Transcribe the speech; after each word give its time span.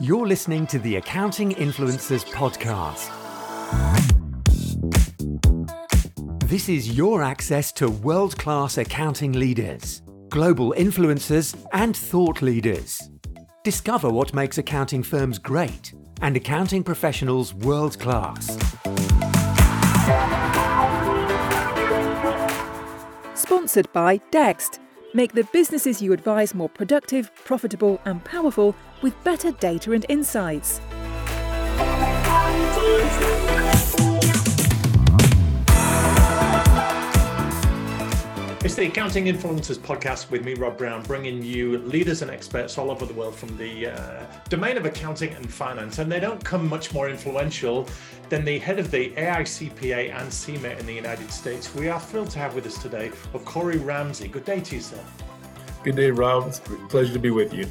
You're 0.00 0.26
listening 0.26 0.66
to 0.68 0.78
the 0.78 0.96
Accounting 0.96 1.52
Influencers 1.52 2.24
Podcast. 2.24 3.10
This 6.48 6.68
is 6.68 6.96
your 6.96 7.22
access 7.22 7.72
to 7.72 7.88
world 7.88 8.36
class 8.38 8.78
accounting 8.78 9.32
leaders, 9.32 10.02
global 10.30 10.74
influencers, 10.76 11.54
and 11.72 11.96
thought 11.96 12.42
leaders. 12.42 13.00
Discover 13.62 14.10
what 14.10 14.34
makes 14.34 14.58
accounting 14.58 15.02
firms 15.02 15.38
great 15.38 15.94
and 16.22 16.36
accounting 16.36 16.82
professionals 16.82 17.54
world 17.54 17.98
class. 18.00 18.46
Sponsored 23.34 23.92
by 23.92 24.18
Dext. 24.30 24.83
Make 25.16 25.32
the 25.32 25.44
businesses 25.52 26.02
you 26.02 26.12
advise 26.12 26.56
more 26.56 26.68
productive, 26.68 27.32
profitable, 27.44 28.00
and 28.04 28.24
powerful 28.24 28.74
with 29.00 29.14
better 29.22 29.52
data 29.52 29.92
and 29.92 30.04
insights. 30.08 30.80
It's 38.64 38.74
the 38.74 38.86
Accounting 38.86 39.26
Influencers 39.26 39.76
podcast 39.76 40.30
with 40.30 40.42
me, 40.42 40.54
Rob 40.54 40.78
Brown, 40.78 41.02
bringing 41.02 41.42
you 41.42 41.76
leaders 41.80 42.22
and 42.22 42.30
experts 42.30 42.78
all 42.78 42.90
over 42.90 43.04
the 43.04 43.12
world 43.12 43.34
from 43.34 43.54
the 43.58 43.88
uh, 43.88 44.24
domain 44.48 44.78
of 44.78 44.86
accounting 44.86 45.34
and 45.34 45.52
finance. 45.52 45.98
And 45.98 46.10
they 46.10 46.18
don't 46.18 46.42
come 46.42 46.66
much 46.66 46.94
more 46.94 47.10
influential 47.10 47.86
than 48.30 48.42
the 48.42 48.58
head 48.58 48.78
of 48.78 48.90
the 48.90 49.10
AICPA 49.10 50.18
and 50.18 50.32
CIMA 50.32 50.70
in 50.78 50.86
the 50.86 50.94
United 50.94 51.30
States. 51.30 51.74
We 51.74 51.90
are 51.90 52.00
thrilled 52.00 52.30
to 52.30 52.38
have 52.38 52.54
with 52.54 52.64
us 52.64 52.80
today 52.80 53.10
Okorie 53.34 53.84
Ramsey. 53.84 54.28
Good 54.28 54.46
day 54.46 54.60
to 54.60 54.76
you, 54.76 54.80
sir. 54.80 55.04
Good 55.82 55.96
day, 55.96 56.10
Rob. 56.10 56.48
It's 56.48 56.60
a 56.60 56.62
pleasure 56.88 57.12
to 57.12 57.18
be 57.18 57.30
with 57.30 57.52
you. 57.52 57.66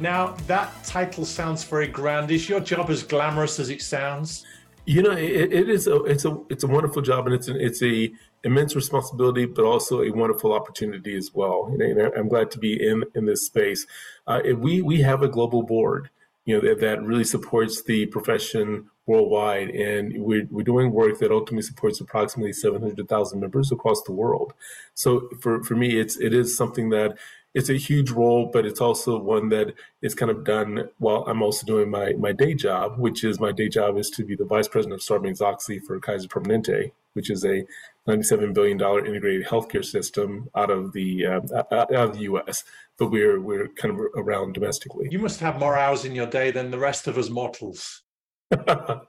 Now, 0.00 0.34
that 0.48 0.72
title 0.82 1.24
sounds 1.24 1.62
very 1.62 1.86
grand. 1.86 2.32
Is 2.32 2.48
your 2.48 2.58
job 2.58 2.90
as 2.90 3.04
glamorous 3.04 3.60
as 3.60 3.70
it 3.70 3.80
sounds? 3.80 4.44
You 4.86 5.02
know, 5.04 5.12
it, 5.12 5.52
it 5.52 5.68
is 5.68 5.86
a 5.86 6.02
it's 6.02 6.24
a 6.24 6.36
it's 6.50 6.64
a 6.64 6.66
wonderful 6.66 7.00
job, 7.00 7.26
and 7.26 7.34
it's 7.36 7.46
an, 7.46 7.60
it's 7.60 7.80
a 7.84 8.12
immense 8.44 8.74
responsibility, 8.74 9.46
but 9.46 9.64
also 9.64 10.02
a 10.02 10.10
wonderful 10.10 10.52
opportunity 10.52 11.16
as 11.16 11.32
well. 11.32 11.74
You 11.78 11.94
know, 11.94 12.10
I'm 12.16 12.28
glad 12.28 12.50
to 12.52 12.58
be 12.58 12.74
in 12.74 13.04
in 13.14 13.26
this 13.26 13.46
space. 13.46 13.86
Uh, 14.26 14.40
we 14.56 14.82
we 14.82 15.02
have 15.02 15.22
a 15.22 15.28
global 15.28 15.62
board, 15.62 16.10
you 16.44 16.54
know, 16.54 16.68
that, 16.68 16.80
that 16.80 17.02
really 17.02 17.24
supports 17.24 17.82
the 17.82 18.06
profession 18.06 18.90
worldwide, 19.06 19.70
and 19.70 20.12
we're 20.22 20.46
we're 20.50 20.62
doing 20.62 20.92
work 20.92 21.18
that 21.18 21.30
ultimately 21.30 21.62
supports 21.62 22.00
approximately 22.00 22.52
700,000 22.52 23.40
members 23.40 23.72
across 23.72 24.02
the 24.02 24.12
world. 24.12 24.54
So 24.94 25.28
for 25.40 25.62
for 25.62 25.74
me, 25.74 25.98
it's 25.98 26.16
it 26.18 26.34
is 26.34 26.56
something 26.56 26.90
that 26.90 27.16
it's 27.54 27.68
a 27.68 27.74
huge 27.74 28.10
role, 28.10 28.48
but 28.52 28.64
it's 28.64 28.80
also 28.80 29.18
one 29.18 29.50
that 29.50 29.74
is 30.00 30.14
kind 30.14 30.30
of 30.30 30.44
done 30.44 30.88
while 30.98 31.24
I'm 31.26 31.42
also 31.42 31.66
doing 31.66 31.90
my 31.90 32.12
my 32.14 32.32
day 32.32 32.54
job, 32.54 32.98
which 32.98 33.24
is 33.24 33.40
my 33.40 33.52
day 33.52 33.68
job 33.68 33.98
is 33.98 34.10
to 34.10 34.24
be 34.24 34.36
the 34.36 34.44
vice 34.44 34.68
president 34.68 35.00
of 35.00 35.06
Sarbanes 35.06 35.40
Oxley 35.40 35.78
for 35.78 35.98
Kaiser 36.00 36.28
Permanente, 36.28 36.92
which 37.14 37.30
is 37.30 37.44
a 37.44 37.64
97 38.06 38.52
billion 38.52 38.76
dollar 38.76 39.04
integrated 39.04 39.46
healthcare 39.46 39.84
system 39.84 40.48
out 40.56 40.70
of 40.70 40.92
the 40.92 41.26
uh, 41.26 41.62
out 41.72 41.92
of 41.94 42.14
the 42.14 42.22
U.S. 42.22 42.64
But 42.98 43.10
we're 43.10 43.40
we're 43.40 43.68
kind 43.68 43.94
of 43.94 44.06
around 44.16 44.54
domestically. 44.54 45.08
You 45.10 45.18
must 45.18 45.40
have 45.40 45.58
more 45.58 45.76
hours 45.76 46.04
in 46.04 46.14
your 46.14 46.26
day 46.26 46.50
than 46.50 46.70
the 46.70 46.78
rest 46.78 47.06
of 47.06 47.18
us 47.18 47.30
mortals. 47.30 48.02
not 48.66 49.06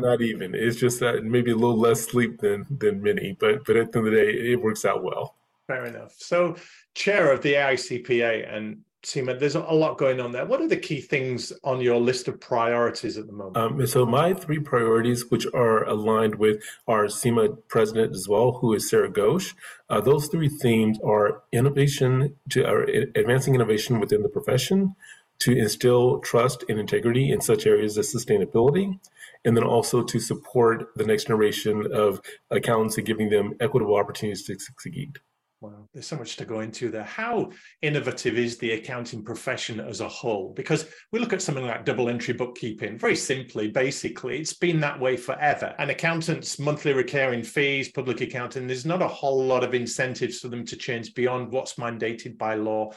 not 0.00 0.20
even. 0.20 0.54
It's 0.54 0.78
just 0.78 1.00
that 1.00 1.24
maybe 1.24 1.50
a 1.50 1.56
little 1.56 1.78
less 1.78 2.02
sleep 2.02 2.40
than 2.40 2.66
than 2.70 3.02
many, 3.02 3.36
but 3.38 3.64
but 3.64 3.76
at 3.76 3.92
the 3.92 3.98
end 3.98 4.08
of 4.08 4.12
the 4.12 4.18
day, 4.18 4.52
it 4.52 4.62
works 4.62 4.84
out 4.84 5.02
well. 5.02 5.36
Fair 5.66 5.86
enough. 5.86 6.14
So, 6.18 6.56
chair 6.94 7.32
of 7.32 7.42
the 7.42 7.54
AICPA 7.54 8.52
and 8.52 8.80
CIMA, 9.04 9.34
there's 9.34 9.56
a 9.56 9.60
lot 9.60 9.98
going 9.98 10.20
on 10.20 10.30
there. 10.30 10.46
What 10.46 10.60
are 10.60 10.68
the 10.68 10.76
key 10.76 11.00
things 11.00 11.52
on 11.64 11.80
your 11.80 11.98
list 11.98 12.28
of 12.28 12.40
priorities 12.40 13.18
at 13.18 13.26
the 13.26 13.32
moment? 13.32 13.56
Um, 13.56 13.86
so, 13.86 14.06
my 14.06 14.32
three 14.32 14.60
priorities, 14.60 15.28
which 15.30 15.46
are 15.52 15.84
aligned 15.84 16.36
with 16.36 16.62
our 16.86 17.08
CIMA 17.08 17.48
president 17.68 18.14
as 18.14 18.28
well, 18.28 18.52
who 18.52 18.72
is 18.74 18.88
Sarah 18.88 19.10
Ghosh, 19.10 19.54
uh, 19.90 20.00
those 20.00 20.28
three 20.28 20.48
themes 20.48 20.98
are 21.04 21.42
innovation, 21.50 22.36
to 22.50 22.64
or 22.64 22.84
advancing 22.84 23.56
innovation 23.56 23.98
within 23.98 24.22
the 24.22 24.28
profession, 24.28 24.94
to 25.40 25.52
instill 25.52 26.20
trust 26.20 26.64
and 26.68 26.78
integrity 26.78 27.32
in 27.32 27.40
such 27.40 27.66
areas 27.66 27.98
as 27.98 28.14
sustainability, 28.14 29.00
and 29.44 29.56
then 29.56 29.64
also 29.64 30.04
to 30.04 30.20
support 30.20 30.90
the 30.94 31.04
next 31.04 31.24
generation 31.24 31.88
of 31.92 32.20
accountants 32.52 32.96
and 32.96 33.06
giving 33.06 33.30
them 33.30 33.54
equitable 33.58 33.96
opportunities 33.96 34.44
to 34.44 34.56
succeed. 34.60 35.18
Wow, 35.62 35.88
there's 35.92 36.08
so 36.08 36.16
much 36.16 36.36
to 36.38 36.44
go 36.44 36.58
into 36.58 36.90
there. 36.90 37.04
How 37.04 37.52
innovative 37.82 38.36
is 38.36 38.58
the 38.58 38.72
accounting 38.72 39.22
profession 39.22 39.78
as 39.78 40.00
a 40.00 40.08
whole? 40.08 40.52
Because 40.56 40.86
we 41.12 41.20
look 41.20 41.32
at 41.32 41.40
something 41.40 41.64
like 41.64 41.84
double 41.84 42.08
entry 42.08 42.34
bookkeeping, 42.34 42.98
very 42.98 43.14
simply, 43.14 43.68
basically, 43.68 44.40
it's 44.40 44.54
been 44.54 44.80
that 44.80 44.98
way 44.98 45.16
forever. 45.16 45.72
And 45.78 45.88
accountants' 45.88 46.58
monthly 46.58 46.92
recurring 46.94 47.44
fees, 47.44 47.92
public 47.92 48.20
accounting, 48.22 48.66
there's 48.66 48.84
not 48.84 49.02
a 49.02 49.06
whole 49.06 49.44
lot 49.44 49.62
of 49.62 49.72
incentives 49.72 50.40
for 50.40 50.48
them 50.48 50.66
to 50.66 50.74
change 50.74 51.14
beyond 51.14 51.52
what's 51.52 51.74
mandated 51.74 52.36
by 52.36 52.56
law. 52.56 52.90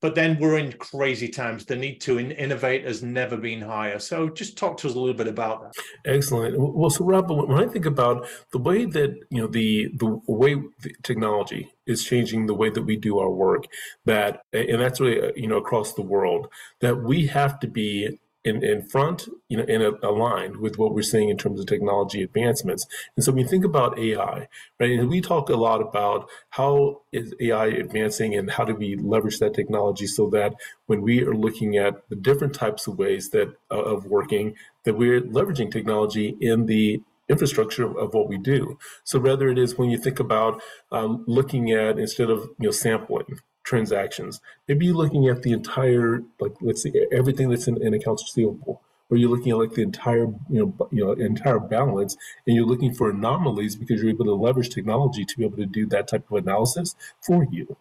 But 0.00 0.14
then 0.14 0.38
we're 0.40 0.58
in 0.58 0.72
crazy 0.72 1.28
times. 1.28 1.64
The 1.64 1.76
need 1.76 2.00
to 2.02 2.18
innovate 2.18 2.84
has 2.86 3.02
never 3.02 3.36
been 3.36 3.60
higher. 3.60 3.98
So 3.98 4.28
just 4.30 4.56
talk 4.56 4.78
to 4.78 4.88
us 4.88 4.94
a 4.94 4.98
little 4.98 5.14
bit 5.14 5.28
about 5.28 5.62
that. 5.62 5.82
Excellent. 6.06 6.56
Well, 6.58 6.90
so 6.90 7.04
Rob, 7.04 7.30
when 7.30 7.62
I 7.62 7.66
think 7.66 7.86
about 7.86 8.26
the 8.52 8.58
way 8.58 8.86
that 8.86 9.14
you 9.30 9.42
know 9.42 9.46
the 9.46 9.88
the 9.96 10.20
way 10.26 10.54
the 10.54 10.94
technology 11.02 11.70
is 11.86 12.04
changing 12.04 12.46
the 12.46 12.54
way 12.54 12.70
that 12.70 12.82
we 12.82 12.96
do 12.96 13.18
our 13.18 13.30
work, 13.30 13.64
that 14.06 14.42
and 14.52 14.80
that's 14.80 15.00
really 15.00 15.20
uh, 15.20 15.32
you 15.36 15.48
know 15.48 15.58
across 15.58 15.92
the 15.94 16.02
world, 16.02 16.48
that 16.80 17.02
we 17.02 17.26
have 17.26 17.60
to 17.60 17.68
be 17.68 18.18
in, 18.44 18.64
in 18.64 18.82
front, 18.82 19.28
you 19.48 19.56
know, 19.56 19.64
in 19.64 19.82
a, 19.82 19.90
aligned 20.02 20.56
with 20.56 20.78
what 20.78 20.94
we're 20.94 21.02
seeing 21.02 21.28
in 21.28 21.36
terms 21.36 21.60
of 21.60 21.66
technology 21.66 22.22
advancements. 22.22 22.86
And 23.16 23.24
so 23.24 23.32
when 23.32 23.42
you 23.42 23.48
think 23.48 23.64
about 23.64 23.98
AI, 23.98 24.48
right, 24.78 24.98
and 24.98 25.10
we 25.10 25.20
talk 25.20 25.50
a 25.50 25.56
lot 25.56 25.80
about 25.82 26.28
how 26.50 27.02
is 27.12 27.34
AI 27.40 27.66
advancing 27.66 28.34
and 28.34 28.50
how 28.50 28.64
do 28.64 28.74
we 28.74 28.96
leverage 28.96 29.38
that 29.40 29.54
technology 29.54 30.06
so 30.06 30.30
that 30.30 30.54
when 30.86 31.02
we 31.02 31.22
are 31.22 31.34
looking 31.34 31.76
at 31.76 32.08
the 32.08 32.16
different 32.16 32.54
types 32.54 32.86
of 32.86 32.98
ways 32.98 33.30
that 33.30 33.48
uh, 33.70 33.82
of 33.82 34.06
working, 34.06 34.56
that 34.84 34.94
we're 34.94 35.20
leveraging 35.20 35.70
technology 35.70 36.36
in 36.40 36.66
the 36.66 37.02
infrastructure 37.28 37.96
of 37.96 38.12
what 38.12 38.28
we 38.28 38.36
do. 38.38 38.78
So 39.04 39.20
whether 39.20 39.48
it 39.48 39.58
is 39.58 39.78
when 39.78 39.90
you 39.90 39.98
think 39.98 40.18
about 40.18 40.60
um, 40.90 41.24
looking 41.28 41.70
at 41.70 41.98
instead 41.98 42.28
of 42.28 42.40
you 42.58 42.66
know 42.66 42.70
sampling, 42.70 43.38
transactions. 43.70 44.40
Maybe 44.66 44.86
you're 44.86 44.96
looking 44.96 45.28
at 45.28 45.42
the 45.42 45.52
entire, 45.52 46.22
like 46.40 46.54
let's 46.60 46.82
see, 46.82 46.92
everything 47.12 47.50
that's 47.50 47.68
in, 47.68 47.80
in 47.80 47.94
accounts 47.94 48.24
receivable, 48.24 48.82
or 49.08 49.16
you're 49.16 49.30
looking 49.30 49.52
at 49.52 49.58
like 49.58 49.74
the 49.74 49.82
entire, 49.82 50.26
you 50.54 50.60
know, 50.60 50.88
you 50.90 51.04
know, 51.04 51.12
entire 51.12 51.60
balance, 51.60 52.16
and 52.46 52.56
you're 52.56 52.66
looking 52.66 52.92
for 52.92 53.10
anomalies 53.10 53.76
because 53.76 54.02
you're 54.02 54.10
able 54.10 54.24
to 54.24 54.34
leverage 54.34 54.70
technology 54.70 55.24
to 55.24 55.38
be 55.38 55.44
able 55.44 55.56
to 55.56 55.66
do 55.66 55.86
that 55.86 56.08
type 56.08 56.28
of 56.30 56.36
analysis 56.44 56.96
for 57.20 57.46
you. 57.50 57.76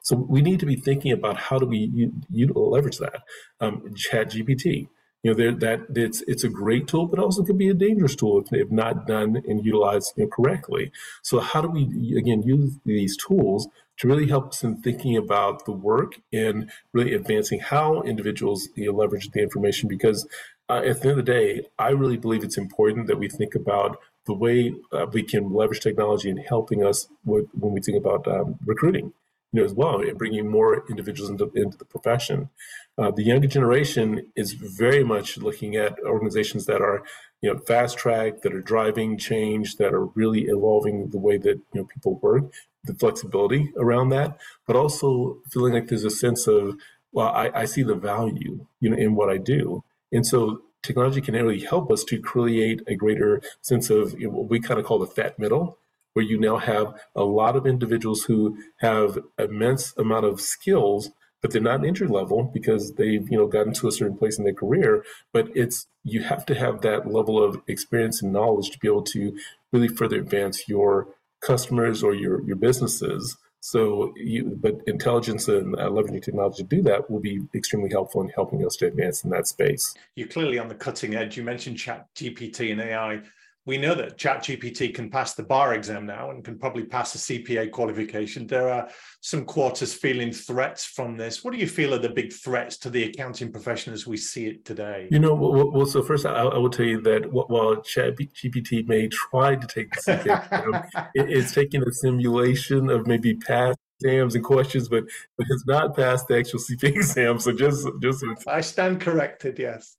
So 0.00 0.16
we 0.16 0.42
need 0.42 0.60
to 0.60 0.66
be 0.66 0.76
thinking 0.76 1.12
about 1.12 1.36
how 1.36 1.58
do 1.58 1.66
we 1.66 1.90
you, 1.92 2.12
you 2.30 2.46
leverage 2.54 2.98
that. 2.98 3.22
Um, 3.60 3.94
Chat 3.96 4.30
GPT, 4.30 4.88
you 5.22 5.32
know, 5.32 5.58
that 5.58 5.86
it's 5.94 6.22
it's 6.22 6.44
a 6.44 6.48
great 6.48 6.88
tool, 6.88 7.06
but 7.06 7.18
also 7.18 7.44
could 7.44 7.58
be 7.58 7.68
a 7.68 7.74
dangerous 7.74 8.16
tool 8.16 8.40
if, 8.40 8.52
if 8.52 8.70
not 8.70 9.06
done 9.06 9.42
and 9.46 9.64
utilized 9.64 10.14
you 10.16 10.24
know, 10.24 10.30
correctly. 10.30 10.90
So 11.22 11.38
how 11.40 11.60
do 11.60 11.68
we 11.68 12.16
again 12.16 12.42
use 12.42 12.78
these 12.84 13.16
tools 13.16 13.68
to 13.98 14.08
really 14.08 14.26
help 14.26 14.48
us 14.48 14.64
in 14.64 14.76
thinking 14.82 15.16
about 15.16 15.64
the 15.64 15.72
work 15.72 16.14
and 16.32 16.70
really 16.92 17.14
advancing 17.14 17.60
how 17.60 18.02
individuals 18.02 18.68
you 18.74 18.86
know, 18.86 18.98
leverage 18.98 19.30
the 19.30 19.40
information. 19.40 19.88
Because 19.88 20.26
uh, 20.68 20.82
at 20.84 21.00
the 21.00 21.10
end 21.10 21.18
of 21.20 21.24
the 21.24 21.32
day, 21.32 21.66
I 21.78 21.90
really 21.90 22.16
believe 22.16 22.42
it's 22.42 22.58
important 22.58 23.06
that 23.06 23.18
we 23.18 23.28
think 23.28 23.54
about 23.54 23.98
the 24.26 24.34
way 24.34 24.74
uh, 24.92 25.06
we 25.12 25.22
can 25.22 25.52
leverage 25.52 25.80
technology 25.80 26.30
in 26.30 26.36
helping 26.36 26.84
us 26.84 27.08
with, 27.24 27.46
when 27.52 27.72
we 27.72 27.80
think 27.80 27.96
about 27.96 28.26
um, 28.26 28.56
recruiting, 28.64 29.12
you 29.52 29.60
know, 29.60 29.64
as 29.64 29.74
well, 29.74 30.02
bringing 30.16 30.50
more 30.50 30.84
individuals 30.88 31.30
into, 31.30 31.50
into 31.54 31.76
the 31.76 31.84
profession. 31.84 32.48
Uh, 32.96 33.10
the 33.10 33.22
younger 33.22 33.46
generation 33.46 34.26
is 34.34 34.52
very 34.52 35.04
much 35.04 35.36
looking 35.36 35.76
at 35.76 35.98
organizations 36.04 36.66
that 36.66 36.80
are, 36.80 37.02
you 37.42 37.52
know, 37.52 37.58
fast 37.58 37.98
track, 37.98 38.40
that 38.42 38.54
are 38.54 38.60
driving 38.60 39.18
change, 39.18 39.76
that 39.76 39.92
are 39.92 40.06
really 40.06 40.42
evolving 40.42 41.10
the 41.10 41.18
way 41.18 41.36
that 41.36 41.60
you 41.72 41.80
know 41.80 41.84
people 41.84 42.18
work, 42.22 42.44
the 42.84 42.94
flexibility 42.94 43.72
around 43.76 44.08
that, 44.08 44.38
but 44.66 44.76
also 44.76 45.38
feeling 45.50 45.74
like 45.74 45.88
there's 45.88 46.04
a 46.04 46.10
sense 46.10 46.46
of, 46.46 46.76
well, 47.12 47.28
I, 47.28 47.50
I 47.54 47.64
see 47.66 47.82
the 47.82 47.94
value, 47.94 48.66
you 48.80 48.90
know, 48.90 48.96
in 48.96 49.14
what 49.14 49.28
I 49.28 49.36
do, 49.36 49.84
and 50.10 50.26
so 50.26 50.62
technology 50.82 51.20
can 51.20 51.34
really 51.34 51.60
help 51.60 51.90
us 51.92 52.04
to 52.04 52.18
create 52.18 52.82
a 52.86 52.94
greater 52.94 53.40
sense 53.60 53.88
of 53.88 54.18
you 54.18 54.26
know, 54.26 54.34
what 54.34 54.50
we 54.50 54.60
kind 54.60 54.80
of 54.80 54.86
call 54.86 54.98
the 54.98 55.06
fat 55.06 55.38
middle, 55.38 55.78
where 56.12 56.24
you 56.24 56.38
now 56.38 56.56
have 56.56 56.94
a 57.14 57.24
lot 57.24 57.56
of 57.56 57.66
individuals 57.66 58.24
who 58.24 58.56
have 58.78 59.18
immense 59.38 59.94
amount 59.96 60.24
of 60.24 60.40
skills 60.40 61.10
but 61.40 61.50
they're 61.50 61.60
not 61.60 61.84
entry 61.84 62.06
level 62.06 62.44
because 62.54 62.94
they've 62.94 63.28
you 63.30 63.36
know 63.36 63.46
gotten 63.46 63.72
to 63.72 63.88
a 63.88 63.92
certain 63.92 64.16
place 64.16 64.38
in 64.38 64.44
their 64.44 64.54
career 64.54 65.04
but 65.32 65.48
it's 65.54 65.86
you 66.04 66.22
have 66.22 66.46
to 66.46 66.54
have 66.54 66.80
that 66.80 67.10
level 67.10 67.42
of 67.42 67.60
experience 67.66 68.22
and 68.22 68.32
knowledge 68.32 68.70
to 68.70 68.78
be 68.78 68.88
able 68.88 69.02
to 69.02 69.36
really 69.72 69.88
further 69.88 70.16
advance 70.16 70.68
your 70.68 71.08
customers 71.40 72.02
or 72.02 72.14
your 72.14 72.42
your 72.44 72.56
businesses 72.56 73.36
So, 73.64 74.12
you, 74.16 74.58
but 74.60 74.80
intelligence 74.88 75.46
and 75.46 75.76
uh, 75.76 75.88
leveraging 75.88 76.24
technology 76.24 76.64
to 76.64 76.68
do 76.68 76.82
that 76.82 77.08
will 77.08 77.20
be 77.20 77.42
extremely 77.54 77.90
helpful 77.90 78.20
in 78.20 78.28
helping 78.30 78.66
us 78.66 78.74
to 78.76 78.88
advance 78.88 79.22
in 79.22 79.30
that 79.30 79.46
space. 79.46 79.94
You're 80.16 80.26
clearly 80.26 80.58
on 80.58 80.66
the 80.66 80.74
cutting 80.74 81.14
edge. 81.14 81.36
You 81.36 81.44
mentioned 81.44 81.78
Chat 81.78 82.08
GPT 82.16 82.72
and 82.72 82.80
AI 82.80 83.22
we 83.64 83.78
know 83.78 83.94
that 83.94 84.18
ChatGPT 84.18 84.92
can 84.92 85.08
pass 85.08 85.34
the 85.34 85.44
bar 85.44 85.74
exam 85.74 86.04
now 86.04 86.30
and 86.30 86.44
can 86.44 86.58
probably 86.58 86.84
pass 86.84 87.14
a 87.14 87.18
CPA 87.18 87.70
qualification. 87.70 88.46
There 88.46 88.68
are 88.68 88.88
some 89.20 89.44
quarters 89.44 89.94
feeling 89.94 90.32
threats 90.32 90.84
from 90.84 91.16
this. 91.16 91.44
What 91.44 91.54
do 91.54 91.60
you 91.60 91.68
feel 91.68 91.94
are 91.94 91.98
the 91.98 92.08
big 92.08 92.32
threats 92.32 92.76
to 92.78 92.90
the 92.90 93.04
accounting 93.04 93.52
profession 93.52 93.92
as 93.92 94.04
we 94.06 94.16
see 94.16 94.46
it 94.46 94.64
today? 94.64 95.06
You 95.12 95.20
know, 95.20 95.34
well, 95.34 95.70
well 95.70 95.86
so 95.86 96.02
first 96.02 96.26
I, 96.26 96.32
I, 96.32 96.58
will 96.58 96.70
tell 96.70 96.86
you 96.86 97.00
that 97.02 97.32
while 97.32 97.76
ChatGPT 97.76 98.88
may 98.88 99.08
try 99.08 99.54
to 99.54 99.66
take 99.66 99.92
the 99.92 100.00
CPA 100.00 100.44
exam, 100.52 101.08
it, 101.14 101.30
it's 101.30 101.54
taking 101.54 101.82
a 101.82 101.92
simulation 101.92 102.90
of 102.90 103.06
maybe 103.06 103.34
past 103.34 103.78
exams 104.00 104.34
and 104.34 104.42
questions, 104.42 104.88
but 104.88 105.04
but 105.38 105.46
has 105.46 105.64
not 105.66 105.94
passed 105.94 106.26
the 106.26 106.36
actual 106.36 106.58
CPA 106.58 106.88
exam. 106.96 107.38
So 107.38 107.52
just 107.52 107.88
just 108.00 108.24
I 108.48 108.60
stand 108.60 109.00
corrected. 109.00 109.56
Yes 109.60 109.96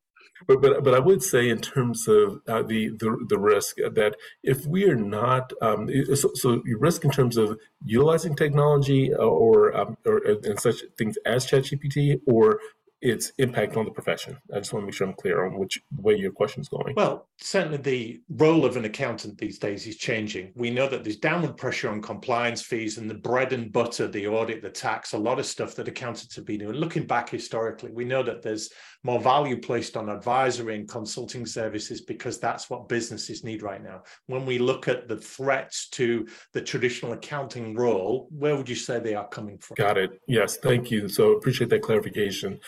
but 0.48 0.62
but 0.62 0.84
but 0.84 0.94
I 0.94 1.00
would 1.00 1.24
say 1.24 1.50
in 1.50 1.60
terms 1.60 2.07
of 2.07 2.42
uh, 2.48 2.63
the, 2.63 2.90
the 2.90 3.25
the 3.30 3.40
risk 3.40 3.78
that 3.78 4.16
if 4.44 4.66
we 4.66 4.86
are 4.86 4.95
not 4.95 5.51
um, 5.62 5.90
so, 6.16 6.31
so 6.34 6.62
risk 6.78 7.06
in 7.06 7.12
terms 7.12 7.38
of 7.38 7.60
utilizing 7.86 8.36
technology 8.36 9.13
uh, 9.13 9.18
or 9.18 9.75
um, 9.75 9.98
or 10.06 10.18
and 10.25 10.60
such 10.60 10.84
things 10.98 11.18
as 11.25 11.45
ChatGPT 11.45 12.19
or 12.28 12.60
its 13.04 13.34
impact 13.38 13.75
on 13.75 13.84
the 13.84 13.92
profession. 13.92 14.38
I 14.54 14.60
just 14.60 14.72
want 14.72 14.84
to 14.84 14.86
make 14.86 14.95
sure 14.95 15.06
I'm 15.06 15.13
clear 15.13 15.45
on 15.45 15.60
which 15.60 15.81
way 15.98 16.16
your 16.16 16.31
question 16.31 16.62
is 16.62 16.69
going. 16.69 16.96
Well, 16.96 17.28
certainly 17.38 17.78
the 17.78 18.22
role 18.30 18.63
of 18.63 18.78
an 18.78 18.86
accountant 18.86 19.38
these 19.38 19.60
days 19.60 19.86
is 19.86 19.98
changing. 19.98 20.54
We 20.56 20.69
know 20.69 20.88
that 20.88 21.04
there's 21.04 21.18
downward 21.18 21.57
pressure 21.57 21.89
on 21.89 22.01
compliance 22.01 22.62
fees 22.62 22.98
and 22.98 23.10
the 23.10 23.16
bread 23.16 23.51
and 23.51 23.74
butter, 23.74 24.07
the 24.07 24.28
audit, 24.28 24.62
the 24.62 24.69
tax, 24.69 25.12
a 25.12 25.18
lot 25.18 25.38
of 25.38 25.46
stuff 25.46 25.75
that 25.75 25.89
accountants 25.89 26.34
have 26.38 26.46
been 26.46 26.60
doing. 26.60 26.75
Looking 26.75 27.06
back 27.06 27.30
historically, 27.30 27.92
we 27.92 28.06
know 28.06 28.24
that 28.24 28.42
there's 28.42 28.69
more 29.04 29.20
value 29.20 29.58
placed 29.58 29.98
on 29.98 30.10
advisory 30.10 30.76
and 30.76 30.88
consulting 30.88 31.46
services 31.46 32.02
because 32.02 32.40
that's 32.40 32.70
what 32.70 32.88
businesses 32.88 33.44
need 33.44 33.62
right 33.62 33.84
now. 33.84 34.04
When 34.28 34.46
we 34.46 34.60
look 34.60 34.88
at 34.88 35.08
the 35.08 35.18
threats 35.18 35.90
to 35.90 36.26
the 36.54 36.62
traditional 36.62 37.14
accounting 37.14 37.76
role, 37.76 38.30
where 38.32 38.56
would 38.56 38.70
you 38.70 38.76
say 38.76 39.00
they 39.00 39.16
are 39.16 39.28
coming 39.28 39.58
from? 39.58 39.76
Got 39.76 39.98
it. 39.98 40.22
Yes, 40.28 40.58
thank 40.58 40.90
you. 40.90 41.10
So 41.10 41.32
appreciate 41.32 41.70
that 41.72 41.82
clarification. 41.82 42.60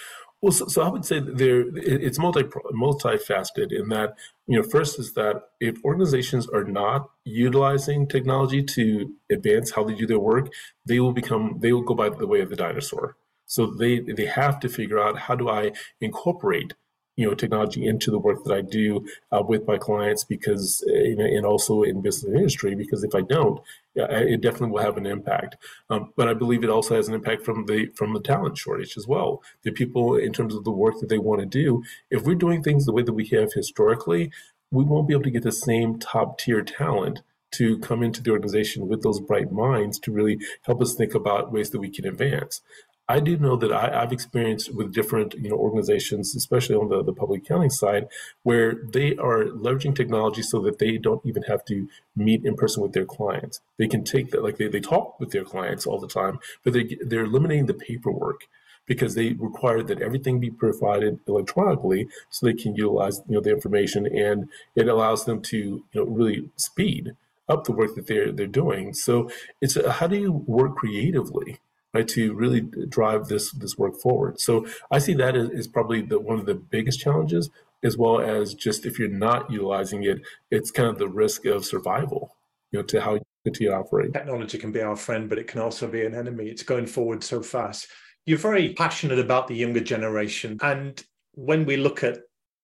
Well, 0.41 0.51
so, 0.51 0.67
so, 0.67 0.81
I 0.83 0.89
would 0.89 1.05
say 1.05 1.21
there 1.21 1.65
it's 1.75 2.19
multi 2.19 2.43
multifaceted 2.43 3.71
in 3.71 3.89
that 3.89 4.15
you 4.47 4.57
know 4.57 4.67
first 4.67 4.99
is 4.99 5.13
that 5.13 5.41
if 5.59 5.83
organizations 5.83 6.47
are 6.49 6.65
not 6.65 7.09
utilizing 7.23 8.07
technology 8.07 8.61
to 8.61 9.11
advance 9.31 9.71
how 9.71 9.85
they 9.85 9.95
do 9.95 10.05
their 10.05 10.19
work, 10.19 10.51
they 10.85 10.99
will 10.99 11.13
become 11.13 11.57
they 11.61 11.71
will 11.71 11.81
go 11.81 11.95
by 11.95 12.09
the 12.09 12.27
way 12.27 12.41
of 12.41 12.49
the 12.49 12.55
dinosaur. 12.55 13.15
So 13.45 13.67
they 13.67 13.99
they 13.99 14.25
have 14.25 14.59
to 14.61 14.69
figure 14.69 14.99
out 14.99 15.19
how 15.19 15.35
do 15.35 15.49
I 15.49 15.71
incorporate 16.01 16.73
you 17.17 17.27
know 17.27 17.33
technology 17.33 17.85
into 17.85 18.11
the 18.11 18.19
work 18.19 18.43
that 18.43 18.53
I 18.53 18.61
do 18.61 19.05
uh, 19.31 19.41
with 19.41 19.65
my 19.67 19.77
clients 19.77 20.23
because 20.23 20.83
uh, 20.87 20.93
and 20.93 21.45
also 21.45 21.83
in 21.83 22.01
business 22.01 22.25
and 22.25 22.35
industry 22.35 22.75
because 22.75 23.03
if 23.03 23.15
I 23.15 23.21
don't 23.21 23.61
it 23.95 24.41
definitely 24.41 24.71
will 24.71 24.81
have 24.81 24.97
an 24.97 25.05
impact 25.05 25.55
um, 25.89 26.11
but 26.17 26.27
I 26.27 26.33
believe 26.33 26.63
it 26.63 26.69
also 26.69 26.95
has 26.95 27.07
an 27.07 27.13
impact 27.13 27.45
from 27.45 27.65
the 27.67 27.87
from 27.95 28.13
the 28.13 28.19
talent 28.19 28.57
shortage 28.57 28.97
as 28.97 29.07
well 29.07 29.41
the 29.63 29.71
people 29.71 30.17
in 30.17 30.33
terms 30.33 30.55
of 30.55 30.65
the 30.65 30.71
work 30.71 30.99
that 30.99 31.07
they 31.09 31.17
want 31.17 31.39
to 31.39 31.45
do 31.45 31.83
if 32.09 32.23
we're 32.23 32.35
doing 32.35 32.61
things 32.61 32.85
the 32.85 32.91
way 32.91 33.03
that 33.03 33.13
we 33.13 33.27
have 33.27 33.53
historically 33.53 34.31
we 34.71 34.83
won't 34.83 35.07
be 35.07 35.13
able 35.13 35.23
to 35.23 35.31
get 35.31 35.43
the 35.43 35.51
same 35.51 35.97
top 35.97 36.37
tier 36.37 36.61
talent 36.61 37.21
to 37.51 37.77
come 37.79 38.03
into 38.03 38.21
the 38.21 38.31
organization 38.31 38.87
with 38.87 39.01
those 39.01 39.21
bright 39.21 39.51
minds 39.51 39.97
to 39.99 40.11
really 40.11 40.37
help 40.63 40.81
us 40.81 40.93
think 40.93 41.15
about 41.15 41.53
ways 41.53 41.69
that 41.69 41.79
we 41.79 41.89
can 41.89 42.05
advance. 42.05 42.61
I 43.07 43.19
do 43.19 43.37
know 43.37 43.55
that 43.57 43.71
I, 43.71 44.01
have 44.01 44.11
experienced 44.11 44.73
with 44.73 44.93
different 44.93 45.35
you 45.35 45.49
know 45.49 45.57
organizations, 45.57 46.35
especially 46.35 46.75
on 46.75 46.89
the, 46.89 47.03
the 47.03 47.13
public 47.13 47.43
accounting 47.43 47.69
side, 47.69 48.07
where 48.43 48.75
they 48.93 49.15
are 49.17 49.45
leveraging 49.45 49.95
technology 49.95 50.41
so 50.41 50.59
that 50.61 50.79
they 50.79 50.97
don't 50.97 51.23
even 51.25 51.43
have 51.43 51.63
to 51.65 51.87
meet 52.15 52.43
in 52.43 52.55
person 52.55 52.81
with 52.81 52.93
their 52.93 53.05
clients. 53.05 53.61
They 53.77 53.87
can 53.87 54.03
take 54.03 54.31
that 54.31 54.43
like 54.43 54.57
they, 54.57 54.67
they 54.67 54.79
talk 54.79 55.19
with 55.19 55.31
their 55.31 55.43
clients 55.43 55.85
all 55.85 55.99
the 55.99 56.07
time, 56.07 56.39
but 56.63 56.73
they 56.73 56.97
they're 57.05 57.25
eliminating 57.25 57.67
the 57.67 57.75
paperwork 57.75 58.47
because 58.87 59.15
they 59.15 59.33
require 59.33 59.83
that 59.83 60.01
everything 60.01 60.39
be 60.39 60.51
provided 60.51 61.19
electronically 61.27 62.07
so 62.29 62.45
they 62.45 62.53
can 62.53 62.75
utilize 62.75 63.21
you 63.27 63.35
know 63.35 63.41
the 63.41 63.51
information 63.51 64.05
and 64.07 64.49
it 64.75 64.87
allows 64.87 65.25
them 65.25 65.41
to 65.41 65.57
you 65.57 65.85
know 65.93 66.05
really 66.05 66.49
speed 66.55 67.15
up 67.47 67.65
the 67.65 67.71
work 67.71 67.93
that 67.93 68.07
they're 68.07 68.31
they're 68.31 68.47
doing. 68.47 68.95
So 68.95 69.29
it's 69.61 69.75
a, 69.75 69.91
how 69.91 70.07
do 70.07 70.17
you 70.17 70.31
work 70.31 70.75
creatively 70.77 71.59
right, 71.95 72.07
to 72.09 72.33
really 72.33 72.61
drive 72.89 73.27
this 73.27 73.51
this 73.51 73.77
work 73.77 73.95
forward. 73.95 74.39
So 74.39 74.67
I 74.91 74.99
see 74.99 75.13
that 75.15 75.35
as, 75.35 75.49
as 75.51 75.67
probably 75.67 76.01
the, 76.01 76.19
one 76.19 76.39
of 76.39 76.45
the 76.45 76.55
biggest 76.55 76.99
challenges, 76.99 77.49
as 77.83 77.97
well 77.97 78.19
as 78.19 78.53
just 78.53 78.85
if 78.85 78.99
you're 78.99 79.07
not 79.09 79.49
utilizing 79.49 80.03
it, 80.03 80.21
it's 80.51 80.71
kind 80.71 80.89
of 80.89 80.97
the 80.97 81.07
risk 81.07 81.45
of 81.45 81.65
survival, 81.65 82.35
you 82.71 82.79
know, 82.79 82.85
to 82.85 83.01
how 83.01 83.13
you 83.15 83.21
continue 83.43 83.71
to 83.71 83.77
operate. 83.77 84.13
Technology 84.13 84.57
can 84.57 84.71
be 84.71 84.81
our 84.81 84.95
friend, 84.95 85.29
but 85.29 85.39
it 85.39 85.47
can 85.47 85.61
also 85.61 85.87
be 85.87 86.05
an 86.05 86.13
enemy. 86.13 86.47
It's 86.47 86.63
going 86.63 86.87
forward 86.87 87.23
so 87.23 87.41
fast. 87.41 87.87
You're 88.25 88.37
very 88.37 88.73
passionate 88.73 89.19
about 89.19 89.47
the 89.47 89.55
younger 89.55 89.81
generation, 89.81 90.57
and 90.61 91.01
when 91.33 91.65
we 91.65 91.77
look 91.77 92.03
at 92.03 92.19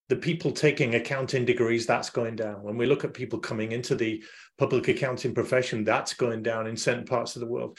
the 0.09 0.15
people 0.17 0.51
taking 0.51 0.95
accounting 0.95 1.45
degrees, 1.45 1.85
that's 1.85 2.09
going 2.09 2.35
down. 2.35 2.63
When 2.63 2.77
we 2.77 2.85
look 2.85 3.05
at 3.05 3.13
people 3.13 3.39
coming 3.39 3.71
into 3.71 3.95
the 3.95 4.21
public 4.57 4.89
accounting 4.89 5.33
profession, 5.33 5.85
that's 5.85 6.13
going 6.13 6.43
down 6.43 6.67
in 6.67 6.75
certain 6.75 7.05
parts 7.05 7.35
of 7.35 7.39
the 7.39 7.47
world. 7.47 7.77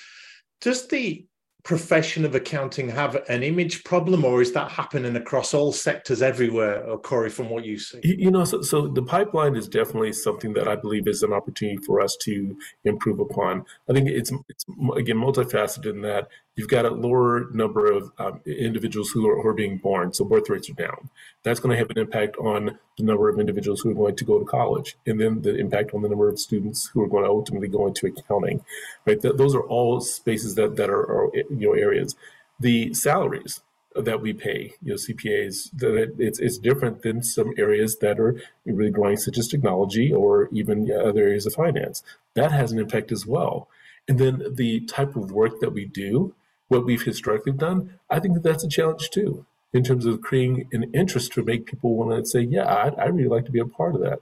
Does 0.63 0.87
the 0.89 1.27
profession 1.65 2.25
of 2.25 2.35
accounting 2.35 2.89
have 2.89 3.15
an 3.29 3.43
image 3.45 3.85
problem 3.85 4.25
or 4.25 4.43
is 4.43 4.53
that 4.53 4.69
happening 4.69 5.15
across 5.15 5.55
all 5.55 5.73
sectors 5.73 6.21
everywhere 6.21 6.85
Okorie 6.89 7.31
from 7.31 7.51
what 7.51 7.65
you 7.65 7.79
see 7.79 8.01
you 8.03 8.33
know 8.33 8.45
so, 8.45 8.63
so 8.63 8.89
the 8.89 9.03
pipeline 9.03 9.55
is 9.55 9.69
definitely 9.69 10.13
something 10.13 10.53
that 10.55 10.67
i 10.67 10.75
believe 10.75 11.07
is 11.07 11.23
an 11.23 11.33
opportunity 11.33 11.79
for 11.87 12.01
us 12.01 12.17
to 12.23 12.57
improve 12.85 13.21
upon 13.21 13.65
i 13.89 13.93
think 13.93 14.09
it's 14.09 14.33
it's 14.49 14.65
again 14.97 15.17
multifaceted 15.17 15.87
in 15.87 16.03
that 16.03 16.29
you've 16.57 16.69
got 16.69 16.85
a 16.85 16.91
lower 16.91 17.49
number 17.53 17.91
of 17.91 18.13
um, 18.19 18.41
individuals 18.45 19.11
who 19.11 19.29
are, 19.29 19.41
who 19.41 19.49
are, 19.49 19.55
being 19.55 19.79
born, 19.79 20.13
so 20.13 20.25
birth 20.25 20.51
rates 20.51 20.69
are 20.69 20.75
down. 20.75 21.09
That's 21.43 21.61
going 21.61 21.73
to 21.73 21.79
have 21.79 21.91
an 21.91 21.99
impact 21.99 22.37
on 22.37 22.79
the 22.99 23.05
number 23.05 23.29
of 23.29 23.39
individuals 23.39 23.81
who 23.81 23.91
are 23.91 23.95
going 23.95 24.17
to 24.17 24.25
go 24.25 24.39
to 24.39 24.45
college, 24.45 24.97
and 25.07 25.21
then 25.21 25.43
the 25.43 25.57
impact 25.57 25.95
on 25.95 26.03
the 26.03 26.09
number 26.09 26.29
of 26.29 26.39
students 26.39 26.87
who 26.87 27.03
are 27.03 27.09
going 27.09 27.25
to 27.25 27.31
ultimately 27.31 27.69
go 27.69 27.87
into 27.87 28.07
accounting. 28.07 28.63
Right, 29.07 29.21
Th- 29.21 29.35
those 29.35 29.55
are 29.55 29.63
all 29.63 30.01
spaces 30.01 30.55
that 30.57 30.77
that 30.77 30.91
are, 30.91 31.01
are, 31.01 31.31
you 31.59 31.69
know 31.69 31.75
areas. 31.75 32.17
The 32.61 32.95
salaries 32.95 33.61
that 33.95 34.23
we 34.23 34.33
pay, 34.33 34.73
you 34.83 34.91
know, 34.91 34.95
CPAs, 34.95 35.71
that 35.79 36.15
it's 36.19 36.39
it's 36.39 36.59
different 36.59 37.03
than 37.03 37.23
some 37.23 37.53
areas 37.59 37.99
that 37.99 38.19
are 38.19 38.41
really 38.65 38.91
growing, 38.91 39.17
such 39.17 39.39
as 39.39 39.49
technology 39.49 40.13
or 40.13 40.49
even 40.53 40.91
other 40.91 41.23
areas 41.23 41.47
of 41.47 41.55
finance. 41.55 42.03
That 42.35 42.53
has 42.53 42.73
an 42.73 42.79
impact 42.79 43.13
as 43.13 43.27
well. 43.27 43.69
And 44.09 44.19
then 44.19 44.43
the 44.51 44.81
type 44.81 45.15
of 45.17 45.31
work 45.31 45.61
that 45.61 45.73
we 45.73 45.85
do 45.85 46.35
what 46.69 46.87
we've 46.87 47.03
historically 47.03 47.53
done, 47.53 47.99
I 48.11 48.19
think 48.19 48.35
that 48.35 48.43
that's 48.43 48.65
a 48.65 48.69
challenge 48.69 49.11
too, 49.11 49.45
in 49.73 49.85
terms 49.85 50.07
of 50.07 50.23
creating 50.23 50.69
an 50.73 50.91
interest 50.95 51.33
to 51.33 51.45
make 51.45 51.67
people 51.67 51.95
want 51.95 52.11
to 52.11 52.29
say, 52.29 52.41
yeah, 52.41 52.67
I'd, 52.67 52.99
i 52.99 53.07
really 53.07 53.29
like 53.29 53.45
to 53.45 53.53
be 53.53 53.61
a 53.61 53.67
part 53.67 53.95
of 53.95 54.01
that. 54.01 54.21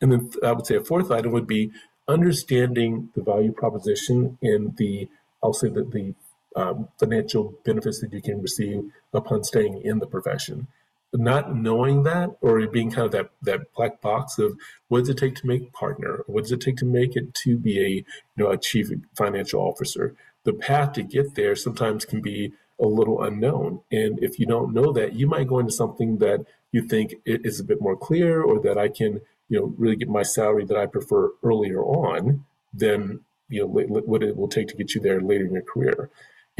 And 0.00 0.10
then 0.10 0.30
I 0.42 0.52
would 0.52 0.66
say 0.66 0.76
a 0.76 0.82
fourth 0.82 1.10
item 1.10 1.32
would 1.32 1.46
be 1.46 1.70
understanding 2.08 3.10
the 3.14 3.22
value 3.22 3.52
proposition 3.52 4.38
and 4.42 4.76
the, 4.78 5.08
I'll 5.42 5.52
say 5.52 5.68
that 5.68 5.92
the 5.92 6.14
um, 6.56 6.88
financial 6.98 7.54
benefits 7.64 8.00
that 8.00 8.12
you 8.12 8.22
can 8.22 8.42
receive 8.42 8.90
upon 9.12 9.44
staying 9.44 9.82
in 9.82 9.98
the 9.98 10.06
profession. 10.06 10.66
Not 11.12 11.56
knowing 11.56 12.04
that 12.04 12.36
or 12.40 12.60
it 12.60 12.72
being 12.72 12.92
kind 12.92 13.06
of 13.06 13.12
that 13.12 13.30
that 13.42 13.72
black 13.74 14.00
box 14.00 14.38
of 14.38 14.56
what 14.86 15.00
does 15.00 15.08
it 15.08 15.18
take 15.18 15.34
to 15.36 15.46
make 15.46 15.72
partner? 15.72 16.22
What 16.28 16.42
does 16.42 16.52
it 16.52 16.60
take 16.60 16.76
to 16.76 16.84
make 16.84 17.16
it 17.16 17.34
to 17.42 17.56
be 17.56 17.80
a 17.80 17.88
you 17.88 18.04
know 18.36 18.50
a 18.50 18.56
chief 18.56 18.90
financial 19.16 19.60
officer? 19.60 20.14
the 20.44 20.52
path 20.52 20.92
to 20.94 21.02
get 21.02 21.34
there 21.34 21.54
sometimes 21.54 22.04
can 22.04 22.20
be 22.20 22.52
a 22.80 22.86
little 22.86 23.22
unknown. 23.22 23.80
And 23.92 24.22
if 24.22 24.38
you 24.38 24.46
don't 24.46 24.72
know 24.72 24.92
that, 24.92 25.14
you 25.14 25.26
might 25.26 25.48
go 25.48 25.58
into 25.58 25.72
something 25.72 26.18
that 26.18 26.46
you 26.72 26.82
think 26.82 27.14
is 27.26 27.60
a 27.60 27.64
bit 27.64 27.80
more 27.80 27.96
clear 27.96 28.42
or 28.42 28.60
that 28.60 28.78
I 28.78 28.88
can, 28.88 29.20
you 29.48 29.60
know, 29.60 29.74
really 29.76 29.96
get 29.96 30.08
my 30.08 30.22
salary 30.22 30.64
that 30.64 30.76
I 30.76 30.86
prefer 30.86 31.30
earlier 31.42 31.82
on 31.82 32.44
than, 32.72 33.20
you 33.48 33.60
know, 33.60 33.66
what 33.66 34.22
it 34.22 34.36
will 34.36 34.48
take 34.48 34.68
to 34.68 34.76
get 34.76 34.94
you 34.94 35.00
there 35.00 35.20
later 35.20 35.44
in 35.44 35.52
your 35.52 35.62
career. 35.62 36.10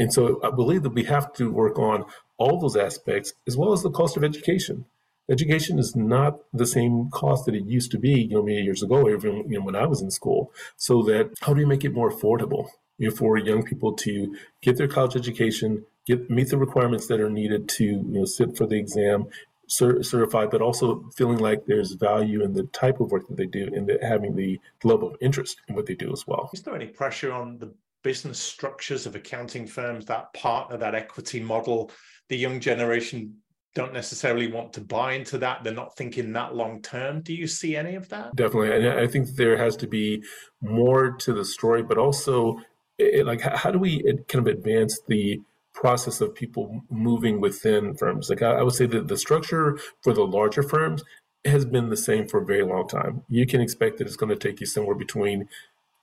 And 0.01 0.11
so 0.11 0.39
I 0.43 0.49
believe 0.49 0.81
that 0.83 0.95
we 0.95 1.03
have 1.03 1.31
to 1.33 1.51
work 1.51 1.77
on 1.77 2.05
all 2.37 2.59
those 2.59 2.75
aspects 2.75 3.33
as 3.47 3.55
well 3.55 3.71
as 3.71 3.83
the 3.83 3.91
cost 3.91 4.17
of 4.17 4.23
education. 4.23 4.85
Education 5.29 5.77
is 5.77 5.95
not 5.95 6.39
the 6.51 6.65
same 6.65 7.09
cost 7.11 7.45
that 7.45 7.55
it 7.55 7.65
used 7.65 7.91
to 7.91 7.99
be, 7.99 8.21
you 8.21 8.35
know, 8.35 8.43
many 8.43 8.61
years 8.61 8.81
ago, 8.81 9.07
even 9.07 9.49
you 9.49 9.59
know, 9.59 9.65
when 9.65 9.75
I 9.75 9.85
was 9.85 10.01
in 10.01 10.09
school. 10.09 10.51
So 10.75 11.03
that 11.03 11.29
how 11.41 11.53
do 11.53 11.61
you 11.61 11.67
make 11.67 11.85
it 11.85 11.93
more 11.93 12.11
affordable? 12.11 12.69
you 13.01 13.09
know, 13.09 13.15
for 13.15 13.35
young 13.37 13.63
people 13.63 13.93
to 13.93 14.35
get 14.61 14.77
their 14.77 14.87
college 14.87 15.15
education, 15.15 15.85
get 16.05 16.29
meet 16.29 16.49
the 16.49 16.57
requirements 16.57 17.07
that 17.07 17.19
are 17.19 17.31
needed 17.31 17.67
to 17.67 17.83
you 17.83 18.19
know 18.19 18.25
sit 18.25 18.55
for 18.55 18.67
the 18.67 18.77
exam, 18.77 19.25
cer- 19.67 20.03
certified, 20.03 20.51
but 20.51 20.61
also 20.61 21.09
feeling 21.15 21.39
like 21.39 21.65
there's 21.65 21.93
value 21.93 22.43
in 22.43 22.53
the 22.53 22.63
type 22.63 22.99
of 22.99 23.11
work 23.11 23.27
that 23.27 23.37
they 23.37 23.47
do 23.47 23.69
and 23.75 23.87
the, 23.87 23.97
having 24.01 24.35
the 24.35 24.59
level 24.83 25.07
of 25.09 25.15
interest 25.19 25.61
in 25.67 25.73
what 25.75 25.87
they 25.87 25.95
do 25.95 26.11
as 26.11 26.27
well. 26.27 26.51
Is 26.53 26.61
there 26.61 26.75
any 26.75 26.87
pressure 26.87 27.31
on 27.31 27.57
the 27.57 27.73
business 28.03 28.39
structures 28.39 29.05
of 29.05 29.15
accounting 29.15 29.67
firms, 29.67 30.05
that 30.05 30.33
partner, 30.33 30.77
that 30.77 30.95
equity 30.95 31.39
model. 31.39 31.91
The 32.29 32.37
young 32.37 32.59
generation 32.59 33.35
don't 33.73 33.93
necessarily 33.93 34.51
want 34.51 34.73
to 34.73 34.81
buy 34.81 35.13
into 35.13 35.37
that. 35.37 35.63
They're 35.63 35.73
not 35.73 35.95
thinking 35.95 36.33
that 36.33 36.55
long 36.55 36.81
term. 36.81 37.21
Do 37.21 37.33
you 37.33 37.47
see 37.47 37.75
any 37.75 37.95
of 37.95 38.09
that? 38.09 38.35
Definitely. 38.35 38.75
And 38.75 38.99
I 38.99 39.07
think 39.07 39.29
there 39.35 39.57
has 39.57 39.75
to 39.77 39.87
be 39.87 40.23
more 40.61 41.11
to 41.11 41.33
the 41.33 41.45
story, 41.45 41.81
but 41.81 41.97
also 41.97 42.57
it, 42.97 43.25
like 43.25 43.41
how 43.41 43.71
do 43.71 43.79
we 43.79 44.03
kind 44.27 44.47
of 44.47 44.53
advance 44.53 44.99
the 45.07 45.39
process 45.73 46.19
of 46.19 46.35
people 46.35 46.81
moving 46.89 47.39
within 47.39 47.95
firms? 47.95 48.29
Like 48.29 48.41
I, 48.41 48.55
I 48.55 48.63
would 48.63 48.73
say 48.73 48.87
that 48.87 49.07
the 49.07 49.17
structure 49.17 49.79
for 50.03 50.13
the 50.13 50.25
larger 50.25 50.63
firms 50.63 51.03
has 51.45 51.65
been 51.65 51.89
the 51.89 51.97
same 51.97 52.27
for 52.27 52.41
a 52.41 52.45
very 52.45 52.63
long 52.63 52.87
time. 52.87 53.23
You 53.27 53.47
can 53.47 53.61
expect 53.61 53.97
that 53.97 54.07
it's 54.07 54.17
going 54.17 54.29
to 54.29 54.35
take 54.35 54.59
you 54.59 54.67
somewhere 54.67 54.95
between 54.95 55.47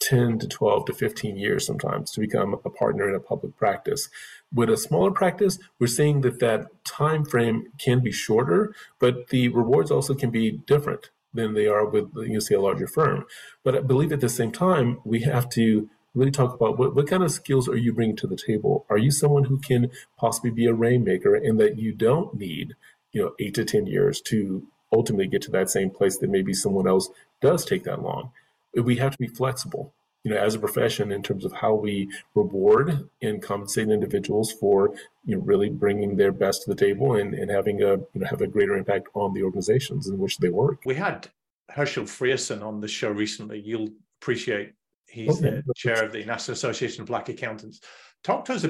10 0.00 0.38
to 0.38 0.48
12 0.48 0.86
to 0.86 0.92
15 0.92 1.36
years 1.36 1.66
sometimes 1.66 2.10
to 2.12 2.20
become 2.20 2.54
a 2.64 2.70
partner 2.70 3.08
in 3.08 3.14
a 3.14 3.20
public 3.20 3.56
practice. 3.56 4.08
With 4.54 4.70
a 4.70 4.76
smaller 4.76 5.10
practice, 5.10 5.58
we're 5.78 5.88
seeing 5.88 6.20
that 6.22 6.40
that 6.40 6.66
time 6.84 7.24
frame 7.24 7.72
can 7.78 8.00
be 8.00 8.12
shorter, 8.12 8.74
but 8.98 9.28
the 9.28 9.48
rewards 9.48 9.90
also 9.90 10.14
can 10.14 10.30
be 10.30 10.52
different 10.52 11.10
than 11.34 11.54
they 11.54 11.66
are 11.66 11.84
with 11.84 12.10
you 12.16 12.40
see 12.40 12.54
a 12.54 12.60
larger 12.60 12.86
firm. 12.86 13.24
But 13.62 13.76
I 13.76 13.80
believe 13.80 14.12
at 14.12 14.20
the 14.20 14.28
same 14.28 14.52
time, 14.52 15.00
we 15.04 15.20
have 15.20 15.48
to 15.50 15.88
really 16.14 16.30
talk 16.30 16.54
about 16.54 16.78
what, 16.78 16.94
what 16.94 17.06
kind 17.06 17.22
of 17.22 17.30
skills 17.30 17.68
are 17.68 17.76
you 17.76 17.92
bringing 17.92 18.16
to 18.16 18.26
the 18.26 18.36
table? 18.36 18.86
Are 18.88 18.98
you 18.98 19.10
someone 19.10 19.44
who 19.44 19.58
can 19.58 19.90
possibly 20.16 20.50
be 20.50 20.66
a 20.66 20.72
rainmaker 20.72 21.34
and 21.34 21.60
that 21.60 21.78
you 21.78 21.92
don't 21.92 22.34
need, 22.34 22.74
you 23.12 23.22
know, 23.22 23.32
eight 23.38 23.54
to 23.54 23.64
10 23.64 23.86
years 23.86 24.20
to 24.22 24.66
ultimately 24.92 25.26
get 25.26 25.42
to 25.42 25.50
that 25.50 25.70
same 25.70 25.90
place 25.90 26.16
that 26.18 26.30
maybe 26.30 26.54
someone 26.54 26.88
else 26.88 27.10
does 27.40 27.64
take 27.64 27.84
that 27.84 28.02
long? 28.02 28.32
We 28.74 28.96
have 28.96 29.12
to 29.12 29.18
be 29.18 29.28
flexible 29.28 29.94
you 30.24 30.34
know 30.34 30.40
as 30.40 30.54
a 30.54 30.58
profession 30.58 31.12
in 31.12 31.22
terms 31.22 31.44
of 31.44 31.52
how 31.52 31.74
we 31.74 32.08
reward 32.34 33.08
and 33.22 33.42
compensate 33.42 33.88
individuals 33.88 34.52
for 34.52 34.94
you 35.24 35.36
know 35.36 35.42
really 35.42 35.70
bringing 35.70 36.16
their 36.16 36.32
best 36.32 36.64
to 36.64 36.70
the 36.70 36.76
table 36.76 37.16
and, 37.16 37.34
and 37.34 37.50
having 37.50 37.82
a 37.82 37.92
you 37.92 38.08
know 38.14 38.26
have 38.26 38.40
a 38.40 38.46
greater 38.46 38.76
impact 38.76 39.08
on 39.14 39.32
the 39.32 39.42
organizations 39.42 40.08
in 40.08 40.18
which 40.18 40.36
they 40.38 40.50
work. 40.50 40.80
We 40.84 40.94
had 40.94 41.28
herschel 41.70 42.04
frierson 42.04 42.62
on 42.62 42.80
the 42.80 42.88
show 42.88 43.10
recently. 43.10 43.60
You'll 43.60 43.90
appreciate 44.20 44.72
he's 45.06 45.38
okay. 45.38 45.62
the 45.64 45.74
chair 45.74 46.04
of 46.04 46.12
the 46.12 46.24
national 46.24 46.54
association 46.54 47.02
of 47.02 47.06
black 47.06 47.28
accountants. 47.28 47.80
Talk 48.24 48.44
to 48.46 48.54
us 48.54 48.66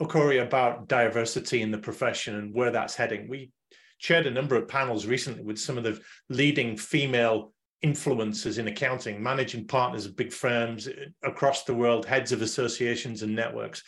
Okorie 0.00 0.42
about 0.42 0.88
diversity 0.88 1.62
in 1.62 1.70
the 1.70 1.78
profession 1.78 2.34
and 2.34 2.52
where 2.52 2.72
that's 2.72 2.96
heading. 2.96 3.28
We 3.28 3.52
chaired 4.00 4.26
a 4.26 4.30
number 4.30 4.56
of 4.56 4.66
panels 4.66 5.06
recently 5.06 5.44
with 5.44 5.58
some 5.58 5.78
of 5.78 5.84
the 5.84 6.00
leading 6.28 6.76
female 6.76 7.54
influencers 7.84 8.58
in 8.58 8.68
accounting, 8.68 9.22
managing 9.22 9.66
partners 9.66 10.06
of 10.06 10.16
big 10.16 10.32
firms 10.32 10.88
uh, 10.88 10.92
across 11.22 11.64
the 11.64 11.74
world, 11.74 12.06
heads 12.06 12.32
of 12.32 12.42
associations 12.42 13.22
and 13.22 13.34
networks 13.34 13.82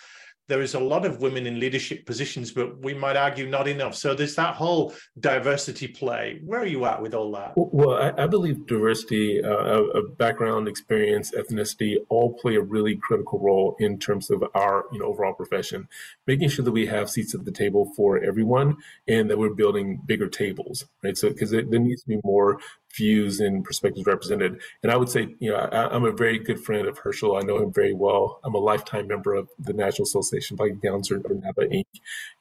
there 0.48 0.62
is 0.62 0.74
a 0.74 0.80
lot 0.80 1.04
of 1.04 1.20
women 1.20 1.46
in 1.46 1.58
leadership 1.58 2.06
positions, 2.06 2.52
but 2.52 2.80
we 2.82 2.94
might 2.94 3.16
argue 3.16 3.48
not 3.48 3.66
enough. 3.66 3.94
So 3.94 4.14
there's 4.14 4.36
that 4.36 4.54
whole 4.54 4.94
diversity 5.18 5.88
play. 5.88 6.40
Where 6.44 6.60
are 6.60 6.66
you 6.66 6.84
at 6.84 7.02
with 7.02 7.14
all 7.14 7.32
that? 7.32 7.54
Well, 7.56 7.96
I, 7.96 8.24
I 8.24 8.26
believe 8.26 8.66
diversity 8.66 9.42
uh, 9.42 9.48
of 9.48 10.16
background, 10.16 10.68
experience, 10.68 11.32
ethnicity 11.32 11.96
all 12.08 12.34
play 12.34 12.56
a 12.56 12.60
really 12.60 12.96
critical 12.96 13.40
role 13.40 13.76
in 13.80 13.98
terms 13.98 14.30
of 14.30 14.44
our 14.54 14.84
you 14.92 15.00
know 15.00 15.06
overall 15.06 15.34
profession, 15.34 15.88
making 16.26 16.48
sure 16.48 16.64
that 16.64 16.72
we 16.72 16.86
have 16.86 17.10
seats 17.10 17.34
at 17.34 17.44
the 17.44 17.52
table 17.52 17.92
for 17.96 18.22
everyone 18.22 18.76
and 19.08 19.28
that 19.28 19.38
we're 19.38 19.54
building 19.54 20.00
bigger 20.06 20.28
tables, 20.28 20.84
right? 21.02 21.16
So 21.16 21.28
because 21.28 21.50
there 21.50 21.64
needs 21.64 22.02
to 22.02 22.08
be 22.08 22.20
more 22.22 22.58
views 22.96 23.40
and 23.40 23.64
perspectives 23.64 24.06
represented. 24.06 24.60
And 24.82 24.90
I 24.90 24.96
would 24.96 25.08
say, 25.08 25.34
you 25.38 25.50
know, 25.50 25.56
I, 25.56 25.94
am 25.94 26.04
a 26.04 26.12
very 26.12 26.38
good 26.38 26.58
friend 26.58 26.86
of 26.86 26.98
Herschel. 26.98 27.36
I 27.36 27.40
know 27.40 27.58
him 27.58 27.72
very 27.72 27.94
well. 27.94 28.40
I'm 28.44 28.54
a 28.54 28.58
lifetime 28.58 29.06
member 29.06 29.34
of 29.34 29.48
the 29.58 29.72
National 29.72 30.04
Association 30.04 30.54
of 30.54 30.58
Black 30.58 30.72
Accountants 30.72 31.10
or 31.10 31.18
NABA 31.18 31.66
Inc. 31.68 31.86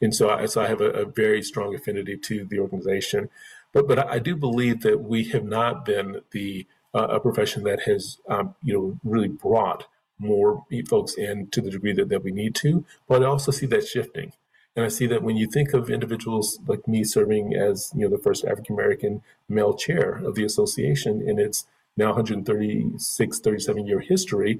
And 0.01 0.15
so 0.15 0.29
I, 0.29 0.45
so 0.45 0.61
I 0.61 0.67
have 0.67 0.81
a, 0.81 0.89
a 0.91 1.05
very 1.05 1.41
strong 1.41 1.75
affinity 1.75 2.17
to 2.17 2.45
the 2.45 2.59
organization. 2.59 3.29
But, 3.73 3.87
but 3.87 3.99
I 3.99 4.19
do 4.19 4.35
believe 4.35 4.81
that 4.81 5.01
we 5.01 5.25
have 5.25 5.43
not 5.43 5.85
been 5.85 6.21
the 6.31 6.65
uh, 6.93 7.07
a 7.09 7.19
profession 7.19 7.63
that 7.63 7.81
has, 7.81 8.19
um, 8.29 8.55
you 8.63 8.73
know, 8.73 8.99
really 9.03 9.27
brought 9.27 9.85
more 10.17 10.63
folks 10.89 11.15
in 11.15 11.47
to 11.47 11.61
the 11.61 11.69
degree 11.69 11.91
that, 11.91 12.07
that 12.07 12.23
we 12.23 12.31
need 12.31 12.55
to. 12.55 12.85
But 13.07 13.21
I 13.21 13.25
also 13.25 13.51
see 13.51 13.65
that 13.65 13.85
shifting. 13.85 14.31
And 14.75 14.85
I 14.85 14.89
see 14.89 15.07
that 15.07 15.23
when 15.23 15.37
you 15.37 15.47
think 15.47 15.73
of 15.73 15.89
individuals 15.89 16.59
like 16.67 16.87
me 16.87 17.03
serving 17.03 17.55
as 17.55 17.91
you 17.95 18.01
know 18.01 18.09
the 18.09 18.21
first 18.21 18.43
African 18.45 18.75
American 18.75 19.21
male 19.47 19.73
chair 19.73 20.15
of 20.15 20.35
the 20.35 20.43
association 20.43 21.21
in 21.21 21.39
its 21.39 21.65
now 21.97 22.07
136, 22.07 23.39
37 23.39 23.87
year 23.87 23.99
history, 24.01 24.59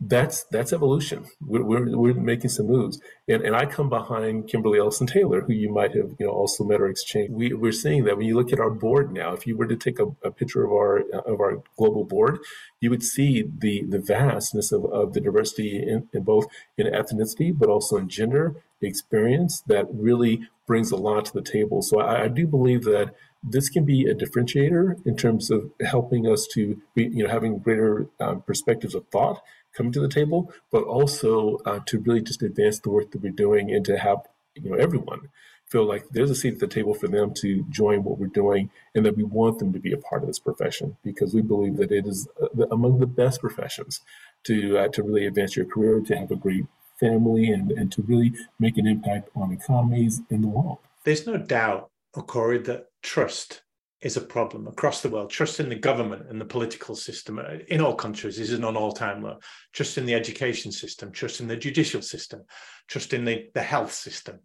that's 0.00 0.44
that's 0.44 0.72
evolution. 0.72 1.24
We're, 1.40 1.62
we're, 1.62 1.96
we're, 1.96 2.14
making 2.14 2.50
some 2.50 2.66
moves, 2.66 3.00
and 3.28 3.42
and 3.42 3.54
I 3.54 3.64
come 3.64 3.88
behind 3.88 4.48
Kimberly 4.48 4.78
Ellison 4.78 5.06
Taylor, 5.06 5.40
who 5.40 5.52
you 5.52 5.72
might 5.72 5.94
have 5.94 6.14
you 6.18 6.26
know 6.26 6.32
also 6.32 6.64
met 6.64 6.80
or 6.80 6.88
exchanged. 6.88 7.32
We 7.32 7.54
we're 7.54 7.72
seeing 7.72 8.04
that 8.04 8.16
when 8.16 8.26
you 8.26 8.34
look 8.34 8.52
at 8.52 8.60
our 8.60 8.70
board 8.70 9.12
now, 9.12 9.32
if 9.32 9.46
you 9.46 9.56
were 9.56 9.66
to 9.66 9.76
take 9.76 9.98
a, 9.98 10.06
a 10.22 10.30
picture 10.30 10.64
of 10.64 10.72
our 10.72 10.98
of 11.20 11.40
our 11.40 11.62
global 11.78 12.04
board, 12.04 12.40
you 12.80 12.90
would 12.90 13.02
see 13.02 13.48
the 13.58 13.84
the 13.84 14.00
vastness 14.00 14.72
of, 14.72 14.84
of 14.86 15.14
the 15.14 15.20
diversity 15.20 15.76
in, 15.76 16.08
in 16.12 16.22
both 16.22 16.48
in 16.76 16.86
ethnicity, 16.86 17.56
but 17.56 17.68
also 17.68 17.96
in 17.96 18.08
gender 18.08 18.56
experience 18.86 19.62
that 19.66 19.86
really 19.92 20.48
brings 20.66 20.90
a 20.90 20.96
lot 20.96 21.26
to 21.26 21.32
the 21.32 21.42
table. 21.42 21.82
So 21.82 22.00
I, 22.00 22.24
I 22.24 22.28
do 22.28 22.46
believe 22.46 22.84
that 22.84 23.14
this 23.42 23.68
can 23.68 23.84
be 23.84 24.06
a 24.06 24.14
differentiator 24.14 25.04
in 25.06 25.16
terms 25.16 25.50
of 25.50 25.70
helping 25.84 26.26
us 26.26 26.46
to 26.54 26.80
be, 26.94 27.04
you 27.04 27.24
know, 27.24 27.30
having 27.30 27.58
greater 27.58 28.06
um, 28.20 28.42
perspectives 28.42 28.94
of 28.94 29.06
thought 29.08 29.42
coming 29.76 29.92
to 29.92 30.00
the 30.00 30.08
table, 30.08 30.52
but 30.70 30.84
also 30.84 31.58
uh, 31.66 31.80
to 31.86 31.98
really 32.00 32.22
just 32.22 32.42
advance 32.42 32.78
the 32.78 32.90
work 32.90 33.10
that 33.10 33.22
we're 33.22 33.32
doing 33.32 33.70
and 33.70 33.84
to 33.84 33.98
have 33.98 34.20
you 34.54 34.70
know 34.70 34.76
everyone 34.76 35.28
feel 35.66 35.84
like 35.84 36.04
there's 36.10 36.30
a 36.30 36.34
seat 36.34 36.54
at 36.54 36.60
the 36.60 36.66
table 36.66 36.94
for 36.94 37.08
them 37.08 37.32
to 37.34 37.64
join 37.70 38.04
what 38.04 38.18
we're 38.18 38.26
doing 38.26 38.70
and 38.94 39.04
that 39.04 39.16
we 39.16 39.24
want 39.24 39.58
them 39.58 39.72
to 39.72 39.78
be 39.78 39.92
a 39.92 39.96
part 39.96 40.22
of 40.22 40.28
this 40.28 40.38
profession 40.38 40.96
because 41.02 41.34
we 41.34 41.42
believe 41.42 41.76
that 41.76 41.90
it 41.90 42.06
is 42.06 42.28
uh, 42.40 42.66
among 42.70 42.98
the 42.98 43.06
best 43.06 43.40
professions 43.40 44.00
to 44.44 44.78
uh, 44.78 44.88
to 44.88 45.02
really 45.02 45.26
advance 45.26 45.56
your 45.56 45.66
career 45.66 46.00
to 46.00 46.16
have 46.16 46.30
a 46.30 46.36
great 46.36 46.64
family 46.98 47.50
and, 47.50 47.70
and 47.72 47.90
to 47.92 48.02
really 48.02 48.32
make 48.58 48.76
an 48.78 48.86
impact 48.86 49.28
on 49.34 49.52
economies 49.52 50.22
in 50.30 50.40
the 50.42 50.48
world 50.48 50.78
there's 51.04 51.26
no 51.26 51.36
doubt 51.36 51.90
Okorie 52.16 52.64
that 52.64 52.86
trust 53.02 53.62
is 54.00 54.16
a 54.16 54.20
problem 54.20 54.66
across 54.66 55.00
the 55.00 55.08
world. 55.08 55.30
Trust 55.30 55.60
in 55.60 55.68
the 55.68 55.74
government 55.74 56.28
and 56.28 56.40
the 56.40 56.44
political 56.44 56.94
system 56.94 57.38
uh, 57.38 57.58
in 57.68 57.80
all 57.80 57.94
countries 57.94 58.38
is 58.38 58.52
an 58.52 58.64
all-time 58.64 59.22
low. 59.22 59.38
Trust 59.72 59.96
in 59.96 60.04
the 60.04 60.14
education 60.14 60.72
system, 60.72 61.10
trust 61.10 61.40
in 61.40 61.48
the 61.48 61.56
judicial 61.56 62.02
system, 62.02 62.42
trust 62.88 63.14
in 63.14 63.24
the, 63.24 63.48
the 63.54 63.62
health 63.62 63.92
system, 63.92 64.40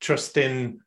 trust 0.00 0.36
in 0.36 0.80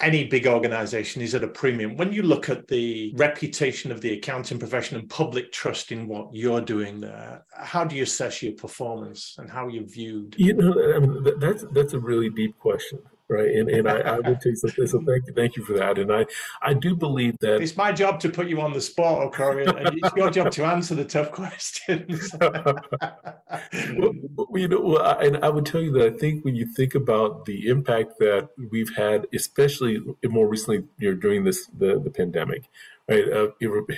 any 0.00 0.24
big 0.24 0.46
organization 0.46 1.22
is 1.22 1.34
at 1.34 1.44
a 1.44 1.48
premium. 1.48 1.96
When 1.96 2.12
you 2.12 2.22
look 2.22 2.48
at 2.48 2.66
the 2.68 3.12
reputation 3.16 3.92
of 3.92 4.00
the 4.00 4.14
accounting 4.14 4.58
profession 4.58 4.98
and 4.98 5.08
public 5.08 5.52
trust 5.52 5.92
in 5.92 6.08
what 6.08 6.28
you're 6.32 6.60
doing 6.60 7.00
there, 7.00 7.44
how 7.54 7.84
do 7.84 7.96
you 7.96 8.02
assess 8.02 8.42
your 8.42 8.54
performance 8.54 9.36
and 9.38 9.50
how 9.50 9.68
you're 9.68 9.86
viewed? 9.86 10.34
You 10.38 10.54
know, 10.54 10.72
um, 10.72 10.94
I 10.94 10.98
mean, 10.98 11.38
that's 11.38 11.64
that's 11.72 11.92
a 11.92 11.98
really 11.98 12.30
deep 12.30 12.58
question 12.58 12.98
right? 13.32 13.48
And 13.48 13.68
and 13.68 13.88
I, 13.88 14.00
I 14.00 14.20
will 14.20 14.36
take 14.36 14.56
something. 14.56 14.86
So 14.86 15.02
thank 15.06 15.26
you, 15.26 15.32
thank 15.34 15.56
you 15.56 15.64
for 15.64 15.72
that. 15.74 15.98
And 15.98 16.12
I 16.12 16.26
I 16.60 16.74
do 16.74 16.94
believe 16.94 17.38
that 17.40 17.62
it's 17.62 17.76
my 17.76 17.92
job 17.92 18.20
to 18.20 18.28
put 18.28 18.48
you 18.48 18.60
on 18.60 18.72
the 18.72 18.80
spot, 18.80 19.32
Okorie, 19.32 19.66
and 19.66 19.98
it's 20.02 20.16
your 20.16 20.30
job 20.30 20.50
to 20.52 20.64
answer 20.64 20.94
the 20.94 21.04
tough 21.04 21.32
questions. 21.32 22.30
well, 22.38 24.14
you 24.54 24.68
know, 24.68 24.98
and 24.98 25.38
I 25.38 25.48
would 25.48 25.66
tell 25.66 25.80
you 25.80 25.92
that 25.92 26.14
I 26.14 26.16
think 26.16 26.44
when 26.44 26.54
you 26.54 26.66
think 26.66 26.94
about 26.94 27.46
the 27.46 27.68
impact 27.68 28.18
that 28.18 28.50
we've 28.70 28.94
had, 28.94 29.26
especially 29.34 30.00
more 30.24 30.48
recently, 30.48 30.84
you 30.98 31.12
know, 31.12 31.16
during 31.16 31.44
this 31.44 31.66
the 31.66 31.98
the 31.98 32.10
pandemic. 32.10 32.68
Right, 33.08 33.24
uh, 33.32 33.48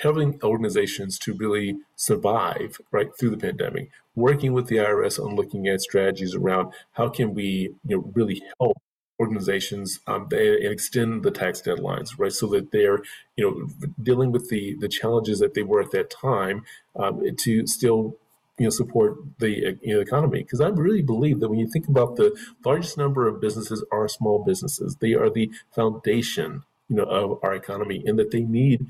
having 0.03 0.41
organizations 0.43 1.19
to 1.21 1.35
really 1.35 1.77
survive 1.95 2.81
right 2.91 3.11
through 3.21 3.31
the 3.31 3.37
pandemic, 3.37 3.91
working 4.15 4.55
with 4.55 4.69
the 4.69 4.77
IRS 4.77 5.23
on 5.23 5.37
looking 5.37 5.69
at 5.69 5.83
strategies 5.83 6.35
around 6.35 6.73
how 6.93 7.11
can 7.11 7.35
we 7.35 7.75
you 7.87 7.97
know 7.97 8.11
really 8.15 8.43
help 8.59 8.79
organizations 9.21 10.01
um, 10.07 10.27
they, 10.31 10.67
extend 10.67 11.23
the 11.23 11.31
tax 11.31 11.63
deadlines, 11.63 12.11
right? 12.19 12.33
So 12.33 12.47
that 12.49 12.73
they're, 12.73 13.01
you 13.37 13.45
know, 13.45 13.89
dealing 14.03 14.33
with 14.33 14.49
the 14.49 14.77
the 14.81 14.89
challenges 14.89 15.39
that 15.39 15.55
they 15.55 15.63
were 15.63 15.81
at 15.81 15.93
that 15.93 16.11
time 16.11 16.65
um, 16.97 17.23
to 17.37 17.67
still, 17.67 18.17
you 18.59 18.65
know, 18.65 18.71
support 18.71 19.17
the 19.39 19.79
you 19.83 19.95
know, 19.95 20.01
economy. 20.01 20.43
Because 20.43 20.61
I 20.61 20.69
really 20.69 21.03
believe 21.03 21.41
that 21.41 21.49
when 21.49 21.59
you 21.59 21.69
think 21.69 21.89
about 21.89 22.17
the 22.17 22.37
largest 22.65 22.99
number 22.99 23.29
of 23.29 23.41
businesses 23.41 23.85
are 23.93 24.09
small 24.09 24.45
businesses, 24.45 24.97
they 24.97 25.15
are 25.15 25.31
the 25.31 25.51
foundation, 25.75 26.65
you 26.89 26.97
know, 26.97 27.05
of 27.05 27.39
our 27.43 27.55
economy, 27.55 28.03
and 28.07 28.19
that 28.19 28.33
they 28.33 28.43
need 28.43 28.87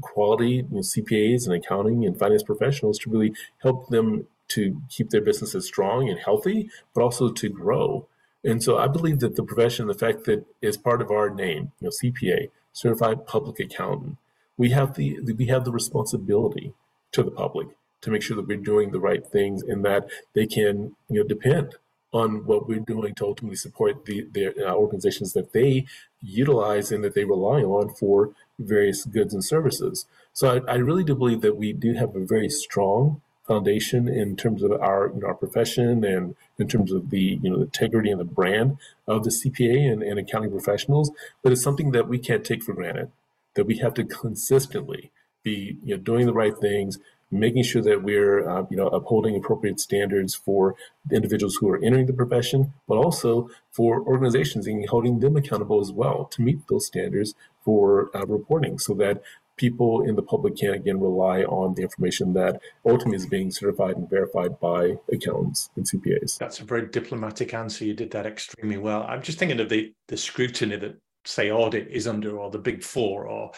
quality 0.00 0.66
you 0.68 0.68
know, 0.70 0.80
CPAs 0.80 1.46
and 1.46 1.54
accounting 1.54 2.04
and 2.04 2.18
finance 2.18 2.42
professionals 2.42 2.98
to 3.00 3.10
really 3.10 3.32
help 3.62 3.88
them 3.88 4.26
to 4.48 4.82
keep 4.88 5.10
their 5.10 5.20
businesses 5.20 5.66
strong 5.66 6.08
and 6.08 6.18
healthy, 6.18 6.68
but 6.92 7.02
also 7.02 7.30
to 7.30 7.48
grow. 7.48 8.06
And 8.42 8.62
so 8.62 8.78
I 8.78 8.88
believe 8.88 9.20
that 9.20 9.36
the 9.36 9.42
profession, 9.42 9.86
the 9.86 9.94
fact 9.94 10.24
that 10.24 10.46
is 10.62 10.76
part 10.76 11.02
of 11.02 11.10
our 11.10 11.28
name, 11.28 11.72
you 11.80 11.88
know, 11.88 11.90
CPA, 11.90 12.50
certified 12.72 13.26
public 13.26 13.60
accountant, 13.60 14.16
we 14.56 14.70
have 14.70 14.94
the 14.94 15.18
we 15.36 15.46
have 15.46 15.64
the 15.64 15.72
responsibility 15.72 16.72
to 17.12 17.22
the 17.22 17.30
public 17.30 17.68
to 18.02 18.10
make 18.10 18.22
sure 18.22 18.36
that 18.36 18.46
we're 18.46 18.56
doing 18.56 18.90
the 18.90 19.00
right 19.00 19.26
things 19.26 19.62
and 19.62 19.84
that 19.84 20.08
they 20.34 20.46
can 20.46 20.96
you 21.08 21.20
know 21.20 21.24
depend 21.26 21.74
on 22.12 22.44
what 22.44 22.68
we're 22.68 22.80
doing 22.80 23.14
to 23.14 23.24
ultimately 23.24 23.56
support 23.56 24.04
the 24.04 24.26
their 24.32 24.52
uh, 24.66 24.74
organizations 24.74 25.32
that 25.32 25.52
they 25.52 25.86
utilize 26.20 26.90
and 26.90 27.04
that 27.04 27.14
they 27.14 27.24
rely 27.24 27.62
on 27.62 27.88
for 27.94 28.30
various 28.58 29.04
goods 29.04 29.32
and 29.32 29.44
services. 29.44 30.06
So 30.32 30.62
I, 30.66 30.72
I, 30.72 30.76
really 30.76 31.04
do 31.04 31.14
believe 31.14 31.40
that 31.40 31.56
we 31.56 31.72
do 31.72 31.94
have 31.94 32.14
a 32.14 32.24
very 32.24 32.50
strong 32.50 33.22
foundation 33.50 34.06
in 34.06 34.36
terms 34.36 34.62
of 34.62 34.70
our 34.70 35.10
you 35.12 35.20
know, 35.20 35.26
our 35.26 35.34
profession 35.34 36.04
and 36.04 36.36
in 36.60 36.68
terms 36.68 36.92
of 36.92 37.10
the 37.10 37.40
you 37.42 37.50
know 37.50 37.56
the 37.56 37.64
integrity 37.64 38.08
and 38.08 38.20
the 38.20 38.32
brand 38.40 38.78
of 39.08 39.24
the 39.24 39.30
CPA 39.30 39.92
and, 39.92 40.04
and 40.04 40.20
accounting 40.20 40.52
professionals. 40.52 41.10
But 41.42 41.50
it's 41.50 41.62
something 41.62 41.90
that 41.90 42.06
we 42.06 42.18
can't 42.18 42.44
take 42.44 42.62
for 42.62 42.74
granted. 42.74 43.10
That 43.56 43.66
we 43.66 43.78
have 43.78 43.94
to 43.94 44.04
consistently 44.04 45.10
be 45.42 45.78
you 45.82 45.96
know 45.96 46.00
doing 46.00 46.26
the 46.26 46.32
right 46.32 46.56
things, 46.56 46.98
making 47.32 47.64
sure 47.64 47.82
that 47.82 48.04
we're 48.04 48.48
uh, 48.48 48.66
you 48.70 48.76
know 48.76 48.86
upholding 48.98 49.34
appropriate 49.34 49.80
standards 49.80 50.32
for 50.32 50.76
the 51.08 51.16
individuals 51.16 51.56
who 51.56 51.68
are 51.70 51.82
entering 51.82 52.06
the 52.06 52.12
profession, 52.12 52.72
but 52.86 52.98
also 52.98 53.50
for 53.72 54.00
organizations 54.02 54.68
and 54.68 54.88
holding 54.88 55.18
them 55.18 55.36
accountable 55.36 55.80
as 55.80 55.90
well 55.90 56.26
to 56.26 56.40
meet 56.40 56.60
those 56.68 56.86
standards 56.86 57.34
for 57.64 58.10
uh, 58.16 58.24
reporting, 58.26 58.78
so 58.78 58.94
that 58.94 59.22
people 59.60 60.02
in 60.08 60.16
the 60.16 60.22
public 60.22 60.56
can 60.56 60.70
again 60.70 60.98
rely 60.98 61.42
on 61.42 61.74
the 61.74 61.82
information 61.82 62.32
that 62.32 62.58
ultimately 62.86 63.16
is 63.16 63.26
being 63.26 63.50
certified 63.50 63.94
and 63.94 64.08
verified 64.08 64.58
by 64.58 64.96
accountants 65.12 65.68
and 65.76 65.84
CPAs. 65.86 66.38
That's 66.38 66.60
a 66.60 66.64
very 66.64 66.86
diplomatic 66.86 67.52
answer. 67.52 67.84
You 67.84 67.92
did 67.92 68.10
that 68.12 68.24
extremely 68.24 68.78
well. 68.78 69.02
I'm 69.02 69.20
just 69.20 69.38
thinking 69.38 69.60
of 69.60 69.68
the 69.68 69.92
the 70.08 70.16
scrutiny 70.16 70.76
that 70.76 70.96
say 71.26 71.50
audit 71.50 71.88
is 71.88 72.08
under 72.08 72.38
or 72.38 72.50
the 72.50 72.58
big 72.58 72.82
four 72.82 73.26
or 73.26 73.52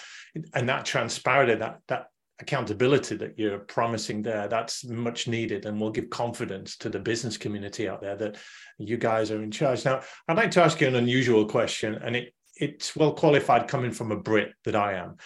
and 0.55 0.69
that 0.69 0.85
transparency 0.85 1.55
that 1.55 1.79
that 1.87 2.07
accountability 2.41 3.15
that 3.15 3.39
you're 3.39 3.61
promising 3.61 4.21
there 4.21 4.49
that's 4.49 4.85
much 4.85 5.29
needed 5.29 5.65
and 5.65 5.81
will 5.81 5.91
give 5.91 6.11
confidence 6.11 6.77
to 6.77 6.89
the 6.89 6.99
business 6.99 7.37
community 7.37 7.89
out 7.89 8.01
there 8.01 8.17
that 8.17 8.37
you 8.79 8.97
guys 8.97 9.31
are 9.31 9.45
in 9.45 9.51
charge 9.51 9.85
now 9.85 10.01
i'd 10.27 10.37
like 10.37 10.51
to 10.51 10.61
ask 10.61 10.81
you 10.81 10.89
an 10.89 10.97
unusual 10.97 11.45
question 11.47 11.95
and 12.03 12.17
it 12.17 12.35
it's 12.57 12.97
well 12.97 13.13
qualified 13.13 13.69
coming 13.69 13.93
from 13.93 14.11
a 14.11 14.17
brit 14.17 14.53
that 14.65 14.75
i 14.75 14.95
am 14.95 15.17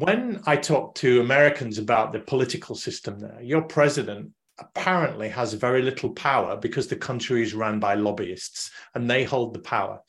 when 0.00 0.40
i 0.46 0.56
talk 0.56 0.94
to 0.94 1.20
americans 1.20 1.78
about 1.78 2.12
the 2.12 2.20
political 2.20 2.74
system 2.74 3.18
there 3.18 3.40
your 3.42 3.62
president 3.62 4.30
apparently 4.58 5.28
has 5.28 5.52
very 5.52 5.82
little 5.82 6.10
power 6.10 6.56
because 6.56 6.88
the 6.88 6.96
country 6.96 7.42
is 7.42 7.54
run 7.54 7.78
by 7.78 7.94
lobbyists 7.94 8.70
and 8.94 9.10
they 9.10 9.24
hold 9.24 9.54
the 9.54 9.60
power 9.60 10.00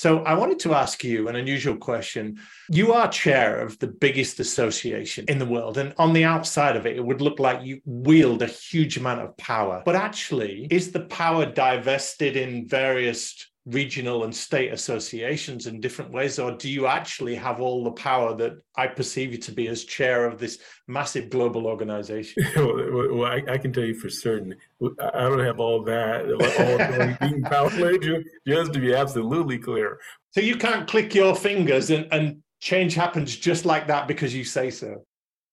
so 0.00 0.20
I 0.20 0.32
wanted 0.32 0.58
to 0.60 0.72
ask 0.72 1.04
you 1.04 1.28
an 1.28 1.36
unusual 1.36 1.76
question. 1.76 2.40
You 2.70 2.94
are 2.94 3.06
chair 3.06 3.60
of 3.60 3.78
the 3.80 3.86
biggest 3.86 4.40
association 4.40 5.26
in 5.28 5.38
the 5.38 5.44
world, 5.44 5.76
and 5.76 5.92
on 5.98 6.14
the 6.14 6.24
outside 6.24 6.74
of 6.76 6.86
it, 6.86 6.96
it 6.96 7.04
would 7.04 7.20
look 7.20 7.38
like 7.38 7.62
you 7.62 7.82
wield 7.84 8.40
a 8.40 8.46
huge 8.46 8.96
amount 8.96 9.20
of 9.20 9.36
power. 9.36 9.82
But 9.84 9.96
actually, 9.96 10.66
is 10.70 10.90
the 10.90 11.00
power 11.00 11.44
divested 11.44 12.38
in 12.38 12.66
various 12.66 13.49
regional 13.66 14.24
and 14.24 14.34
state 14.34 14.72
associations 14.72 15.66
in 15.66 15.80
different 15.80 16.10
ways, 16.10 16.38
or 16.38 16.52
do 16.52 16.68
you 16.68 16.86
actually 16.86 17.34
have 17.34 17.60
all 17.60 17.84
the 17.84 17.92
power 17.92 18.34
that 18.36 18.52
I 18.76 18.86
perceive 18.86 19.32
you 19.32 19.38
to 19.38 19.52
be 19.52 19.68
as 19.68 19.84
chair 19.84 20.24
of 20.24 20.38
this 20.38 20.58
massive 20.88 21.28
global 21.30 21.66
organization? 21.66 22.44
well, 22.56 23.24
I, 23.24 23.42
I, 23.48 23.58
can 23.58 23.72
tell 23.72 23.84
you 23.84 23.94
for 23.94 24.08
certain, 24.08 24.54
I 24.82 25.22
don't 25.22 25.44
have 25.44 25.60
all 25.60 25.82
that, 25.84 26.24
all 27.20 27.28
being 27.28 27.42
power, 27.42 27.70
just 28.46 28.72
to 28.72 28.80
be 28.80 28.94
absolutely 28.94 29.58
clear. 29.58 30.00
So 30.30 30.40
you 30.40 30.56
can't 30.56 30.88
click 30.88 31.14
your 31.14 31.34
fingers 31.34 31.90
and, 31.90 32.06
and 32.12 32.42
change 32.60 32.94
happens 32.94 33.36
just 33.36 33.64
like 33.64 33.86
that 33.88 34.08
because 34.08 34.34
you 34.34 34.44
say 34.44 34.70
so 34.70 35.04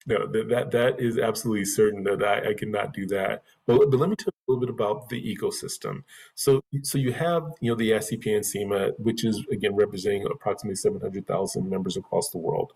no, 0.07 0.25
that, 0.25 0.47
that 0.47 0.71
that 0.71 0.99
is 0.99 1.19
absolutely 1.19 1.65
certain 1.65 2.03
that 2.03 2.23
I, 2.23 2.51
I 2.51 2.53
cannot 2.53 2.93
do 2.93 3.05
that. 3.07 3.43
But, 3.65 3.91
but 3.91 3.99
let 3.99 4.09
me 4.09 4.15
tell 4.15 4.31
you 4.33 4.41
a 4.47 4.51
little 4.51 4.65
bit 4.65 4.73
about 4.73 5.09
the 5.09 5.21
ecosystem. 5.21 6.03
So 6.33 6.61
so 6.81 6.97
you 6.97 7.11
have 7.11 7.43
you 7.59 7.69
know 7.69 7.75
the 7.75 7.91
AICPA 7.91 8.35
and 8.35 8.45
CIMA, 8.45 8.91
which 8.97 9.25
is 9.25 9.45
again 9.51 9.75
representing 9.75 10.25
approximately 10.25 10.75
seven 10.75 11.01
hundred 11.01 11.27
thousand 11.27 11.69
members 11.69 11.97
across 11.97 12.29
the 12.29 12.37
world. 12.37 12.71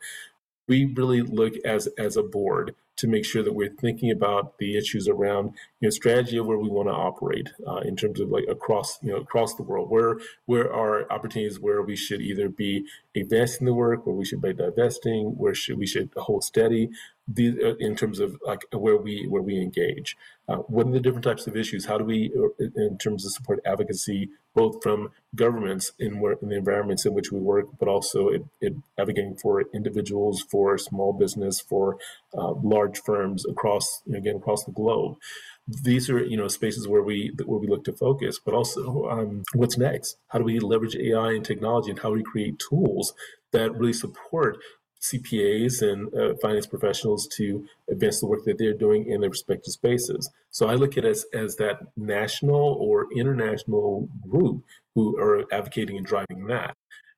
We 0.67 0.85
really 0.93 1.21
look 1.21 1.53
as 1.65 1.87
as 1.97 2.17
a 2.17 2.23
board 2.23 2.75
to 2.97 3.07
make 3.07 3.25
sure 3.25 3.41
that 3.43 3.53
we're 3.53 3.73
thinking 3.79 4.11
about 4.11 4.57
the 4.59 4.77
issues 4.77 5.07
around 5.07 5.53
you 5.79 5.87
know 5.87 5.89
strategy 5.89 6.37
of 6.37 6.45
where 6.45 6.57
we 6.57 6.69
want 6.69 6.87
to 6.87 6.93
operate 6.93 7.49
uh, 7.67 7.77
in 7.77 7.95
terms 7.95 8.19
of 8.19 8.29
like 8.29 8.45
across 8.49 8.99
you 9.01 9.11
know 9.11 9.17
across 9.17 9.55
the 9.55 9.63
world 9.63 9.89
where 9.89 10.19
where 10.45 10.71
are 10.71 11.11
opportunities 11.11 11.59
where 11.59 11.81
we 11.81 11.95
should 11.95 12.21
either 12.21 12.49
be 12.49 12.85
advancing 13.15 13.65
the 13.65 13.73
work 13.73 14.05
where 14.05 14.15
we 14.15 14.25
should 14.25 14.41
be 14.41 14.53
divesting 14.53 15.35
where 15.37 15.55
should 15.55 15.77
we 15.77 15.87
should 15.87 16.09
hold 16.15 16.43
steady 16.43 16.89
the, 17.27 17.63
uh, 17.63 17.75
in 17.79 17.95
terms 17.95 18.19
of 18.19 18.37
like 18.45 18.61
where 18.71 18.97
we 18.97 19.25
where 19.27 19.41
we 19.41 19.57
engage. 19.57 20.17
Uh, 20.47 20.57
what 20.67 20.87
are 20.87 20.91
the 20.91 20.99
different 20.99 21.23
types 21.23 21.47
of 21.47 21.55
issues? 21.55 21.85
How 21.85 21.97
do 21.97 22.03
we, 22.03 22.31
uh, 22.37 22.65
in 22.75 22.97
terms 22.97 23.25
of 23.25 23.31
support 23.31 23.59
advocacy, 23.65 24.29
both 24.53 24.83
from 24.83 25.11
governments 25.33 25.93
in, 25.97 26.19
where, 26.19 26.33
in 26.41 26.49
the 26.49 26.57
environments 26.57 27.05
in 27.05 27.13
which 27.13 27.31
we 27.31 27.39
work, 27.39 27.67
but 27.79 27.87
also 27.87 28.27
it, 28.27 28.43
it 28.59 28.73
advocating 28.97 29.35
for 29.35 29.61
individuals, 29.73 30.41
for 30.41 30.77
small 30.77 31.13
business, 31.13 31.61
for 31.61 31.97
uh, 32.37 32.53
large 32.81 32.99
firms 33.01 33.45
across 33.45 34.01
again 34.13 34.37
across 34.37 34.63
the 34.65 34.71
globe. 34.71 35.17
These 35.67 36.09
are 36.09 36.23
you 36.23 36.37
know 36.37 36.47
spaces 36.47 36.87
where 36.87 37.03
we 37.03 37.31
where 37.45 37.59
we 37.59 37.67
look 37.67 37.83
to 37.85 37.93
focus, 37.93 38.39
but 38.43 38.53
also 38.53 39.07
um, 39.09 39.43
what's 39.53 39.77
next? 39.77 40.17
How 40.29 40.39
do 40.39 40.45
we 40.45 40.59
leverage 40.59 40.95
AI 40.95 41.31
and 41.33 41.45
technology, 41.45 41.91
and 41.91 41.99
how 41.99 42.09
do 42.09 42.15
we 42.15 42.23
create 42.23 42.59
tools 42.69 43.13
that 43.51 43.75
really 43.75 43.93
support 43.93 44.57
CPAs 45.01 45.81
and 45.81 46.13
uh, 46.13 46.35
finance 46.41 46.67
professionals 46.67 47.27
to 47.37 47.65
advance 47.89 48.19
the 48.19 48.27
work 48.27 48.43
that 48.45 48.57
they're 48.57 48.73
doing 48.73 49.07
in 49.07 49.21
their 49.21 49.31
respective 49.31 49.73
spaces. 49.73 50.29
So 50.51 50.67
I 50.67 50.75
look 50.75 50.95
at 50.97 51.05
it 51.05 51.09
as, 51.09 51.25
as 51.33 51.55
that 51.55 51.79
national 51.97 52.77
or 52.79 53.07
international 53.15 54.07
group 54.29 54.63
who 54.93 55.17
are 55.17 55.45
advocating 55.51 55.97
and 55.97 56.05
driving 56.05 56.45
that. 56.47 56.77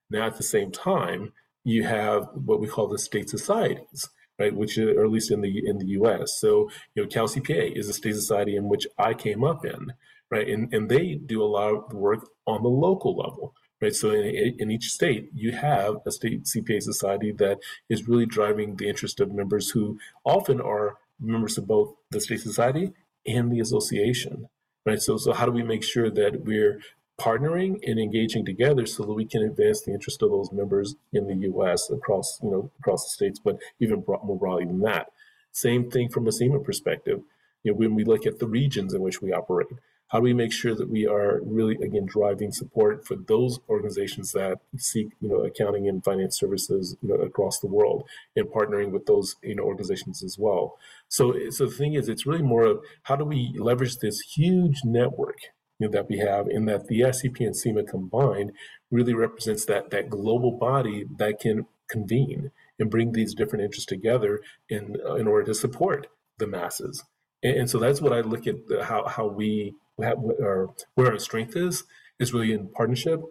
Now, 0.09 0.27
at 0.27 0.37
the 0.37 0.43
same 0.43 0.71
time, 0.71 1.33
you 1.65 1.83
have 1.83 2.29
what 2.33 2.61
we 2.61 2.67
call 2.67 2.87
the 2.87 2.97
state 2.97 3.29
societies, 3.29 4.09
right? 4.39 4.55
Which 4.55 4.77
are, 4.77 4.99
or 4.99 5.05
at 5.05 5.11
least 5.11 5.31
in 5.31 5.41
the 5.41 5.61
in 5.65 5.77
the 5.77 5.87
U.S. 5.99 6.39
So 6.39 6.69
you 6.95 7.03
know, 7.03 7.09
Cal 7.09 7.27
CPA 7.27 7.77
is 7.77 7.89
a 7.89 7.93
state 7.93 8.15
society 8.15 8.55
in 8.55 8.69
which 8.69 8.87
I 8.97 9.13
came 9.13 9.43
up 9.43 9.65
in, 9.65 9.93
right? 10.31 10.47
And 10.47 10.73
and 10.73 10.89
they 10.89 11.15
do 11.15 11.41
a 11.41 11.45
lot 11.45 11.73
of 11.73 11.93
work 11.93 12.27
on 12.45 12.63
the 12.63 12.69
local 12.69 13.15
level 13.15 13.53
right? 13.83 13.93
So 13.93 14.11
in, 14.11 14.55
in 14.57 14.71
each 14.71 14.85
state, 14.85 15.29
you 15.33 15.51
have 15.51 15.97
a 16.07 16.11
state 16.11 16.45
CPA 16.45 16.81
society 16.81 17.33
that 17.33 17.59
is 17.89 18.07
really 18.07 18.25
driving 18.25 18.77
the 18.77 18.87
interest 18.87 19.19
of 19.19 19.33
members 19.33 19.71
who 19.71 19.99
often 20.23 20.61
are 20.61 20.97
members 21.19 21.57
of 21.57 21.67
both 21.67 21.93
the 22.09 22.21
state 22.21 22.39
society 22.39 22.93
and 23.27 23.51
the 23.51 23.59
association, 23.59 24.47
right? 24.85 25.01
So, 25.01 25.17
so 25.17 25.33
how 25.33 25.45
do 25.45 25.51
we 25.51 25.63
make 25.63 25.83
sure 25.83 26.09
that 26.09 26.45
we're 26.45 26.79
partnering 27.19 27.77
and 27.85 27.99
engaging 27.99 28.45
together 28.45 28.85
so 28.85 29.03
that 29.03 29.13
we 29.13 29.25
can 29.25 29.43
advance 29.43 29.81
the 29.81 29.93
interest 29.93 30.21
of 30.21 30.31
those 30.31 30.51
members 30.51 30.95
in 31.11 31.27
the 31.27 31.35
U.S. 31.47 31.89
across, 31.89 32.39
you 32.41 32.49
know, 32.49 32.71
across 32.79 33.03
the 33.03 33.09
states, 33.09 33.39
but 33.39 33.57
even 33.79 34.03
more 34.05 34.37
broadly 34.37 34.65
than 34.65 34.79
that. 34.79 35.11
Same 35.51 35.89
thing 35.89 36.09
from 36.09 36.27
a 36.27 36.31
CIMA 36.31 36.59
perspective. 36.59 37.21
You 37.63 37.71
know, 37.71 37.77
when 37.77 37.95
we 37.95 38.03
look 38.03 38.25
at 38.25 38.39
the 38.39 38.47
regions 38.47 38.93
in 38.93 39.01
which 39.01 39.21
we 39.21 39.31
operate, 39.31 39.67
how 40.13 40.19
do 40.19 40.23
we 40.23 40.33
make 40.33 40.53
sure 40.53 40.75
that 40.75 40.89
we 40.89 41.07
are 41.07 41.41
really 41.43 41.75
again 41.75 42.05
driving 42.05 42.51
support 42.51 43.05
for 43.05 43.15
those 43.15 43.59
organizations 43.67 44.31
that 44.33 44.59
seek 44.77 45.07
you 45.19 45.27
know 45.27 45.43
accounting 45.43 45.87
and 45.89 46.03
finance 46.03 46.39
services 46.39 46.95
you 47.01 47.09
know 47.09 47.15
across 47.15 47.59
the 47.59 47.67
world 47.67 48.07
and 48.35 48.47
partnering 48.47 48.91
with 48.91 49.07
those 49.07 49.35
you 49.41 49.55
know 49.55 49.63
organizations 49.63 50.23
as 50.23 50.37
well 50.37 50.77
so 51.07 51.49
so 51.49 51.65
the 51.65 51.71
thing 51.71 51.95
is 51.95 52.07
it's 52.07 52.27
really 52.27 52.43
more 52.43 52.63
of 52.63 52.79
how 53.03 53.15
do 53.15 53.25
we 53.25 53.55
leverage 53.57 53.97
this 53.97 54.19
huge 54.35 54.81
network 54.85 55.39
know, 55.83 55.91
that 55.91 56.09
we 56.09 56.17
have 56.19 56.47
in 56.47 56.65
that 56.65 56.87
the 56.87 57.01
AICPA 57.01 57.45
and 57.45 57.55
CIMA 57.55 57.83
combined 57.83 58.51
really 58.91 59.13
represents 59.13 59.65
that 59.65 59.89
that 59.91 60.09
global 60.09 60.51
body 60.51 61.05
that 61.17 61.39
can 61.39 61.65
convene 61.89 62.51
and 62.79 62.89
bring 62.89 63.11
these 63.11 63.33
different 63.33 63.63
interests 63.63 63.85
together 63.85 64.41
in 64.69 64.97
uh, 65.05 65.15
in 65.15 65.27
order 65.27 65.45
to 65.45 65.53
support 65.53 66.07
the 66.37 66.47
masses. 66.47 67.03
And, 67.41 67.57
and 67.57 67.69
so 67.69 67.79
that's 67.79 68.01
what 68.01 68.13
I 68.13 68.21
look 68.21 68.47
at 68.47 68.67
the, 68.67 68.85
how 68.85 69.07
how 69.07 69.27
we 69.27 69.75
have, 70.01 70.17
where 70.19 71.11
our 71.11 71.19
strength 71.19 71.55
is 71.55 71.83
is 72.19 72.33
really 72.33 72.53
in 72.53 72.69
partnership, 72.69 73.21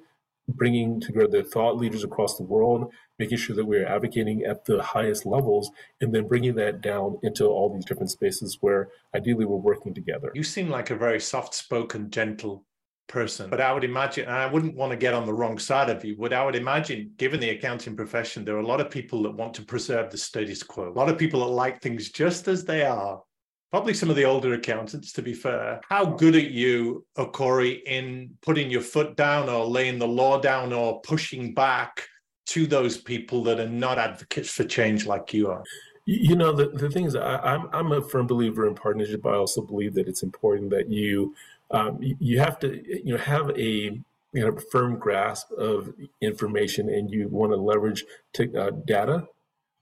bringing 0.49 1.01
together 1.01 1.29
the 1.29 1.43
thought 1.43 1.77
leaders 1.77 2.05
across 2.05 2.37
the 2.37 2.45
world, 2.45 2.93
making 3.23 3.39
sure 3.39 3.57
that 3.57 3.71
we're 3.73 3.87
advocating 3.97 4.39
at 4.53 4.59
the 4.69 4.79
highest 4.95 5.23
levels, 5.35 5.67
and 6.01 6.09
then 6.15 6.25
bringing 6.33 6.55
that 6.63 6.75
down 6.91 7.09
into 7.23 7.45
all 7.47 7.69
these 7.75 7.89
different 7.89 8.11
spaces 8.19 8.51
where 8.65 8.83
ideally 9.19 9.47
we're 9.51 9.69
working 9.73 9.93
together. 10.01 10.29
You 10.35 10.47
seem 10.57 10.69
like 10.77 10.89
a 10.91 10.97
very 11.07 11.21
soft-spoken, 11.33 12.11
gentle 12.19 12.57
person. 13.09 13.51
But 13.51 13.61
I 13.61 13.73
would 13.75 13.85
imagine, 13.85 14.29
I 14.29 14.47
wouldn't 14.53 14.77
want 14.81 14.91
to 14.93 14.97
get 14.97 15.13
on 15.13 15.27
the 15.27 15.35
wrong 15.41 15.59
side 15.59 15.91
of 15.91 16.05
you, 16.05 16.17
but 16.19 16.33
I 16.33 16.45
would 16.45 16.57
imagine, 16.57 16.99
given 17.23 17.41
the 17.41 17.51
accounting 17.51 17.95
profession, 18.03 18.45
there 18.45 18.57
are 18.57 18.67
a 18.67 18.73
lot 18.73 18.81
of 18.81 18.89
people 18.99 19.23
that 19.25 19.35
want 19.41 19.53
to 19.55 19.63
preserve 19.63 20.11
the 20.11 20.17
status 20.17 20.63
quo. 20.63 20.89
A 20.89 20.99
lot 21.01 21.11
of 21.11 21.19
people 21.19 21.41
that 21.41 21.53
like 21.65 21.81
things 21.81 22.11
just 22.11 22.49
as 22.49 22.65
they 22.65 22.83
are 22.85 23.21
probably 23.71 23.95
some 23.95 24.11
of 24.11 24.17
the 24.17 24.25
older 24.25 24.53
accountants, 24.55 25.13
to 25.13 25.23
be 25.23 25.35
fair. 25.35 25.81
How 25.89 26.05
good 26.05 26.35
are 26.35 26.51
you, 26.63 27.05
Okorie, 27.17 27.83
in 27.87 28.31
putting 28.47 28.71
your 28.71 28.83
foot 28.83 29.17
down 29.17 29.49
or 29.49 29.65
laying 29.65 29.99
the 29.99 30.15
law 30.21 30.41
down 30.41 30.73
or 30.73 31.01
pushing 31.03 31.55
back 31.55 32.07
to 32.47 32.67
those 32.67 32.99
people 32.99 33.43
that 33.45 33.61
are 33.61 33.69
not 33.69 33.99
advocates 33.99 34.51
for 34.51 34.65
change 34.65 35.07
like 35.07 35.33
you 35.33 35.49
are? 35.49 35.63
You 36.05 36.35
know, 36.35 36.53
the, 36.53 36.69
the 36.69 36.91
thing 36.91 37.05
is, 37.05 37.15
I, 37.15 37.37
I'm, 37.39 37.69
I'm 37.73 37.93
a 37.93 38.03
firm 38.03 38.27
believer 38.27 38.67
in 38.67 38.75
partnership. 38.75 39.23
but 39.23 39.35
I 39.35 39.37
also 39.37 39.63
believe 39.63 39.95
that 39.95 40.09
it's 40.09 40.23
important 40.23 40.71
that 40.71 40.91
you 40.91 41.35
um, 41.71 41.99
you 42.01 42.39
have 42.39 42.59
to 42.61 42.83
you 43.05 43.13
know 43.13 43.19
have 43.19 43.51
a 43.51 43.63
you 43.63 44.03
know 44.35 44.57
firm 44.71 44.99
grasp 44.99 45.51
of 45.53 45.93
information, 46.21 46.91
and 46.91 47.11
you 47.11 47.29
want 47.29 47.53
to 47.53 47.57
leverage 47.57 48.05
t- 48.35 48.55
uh, 48.57 48.71
data 48.85 49.27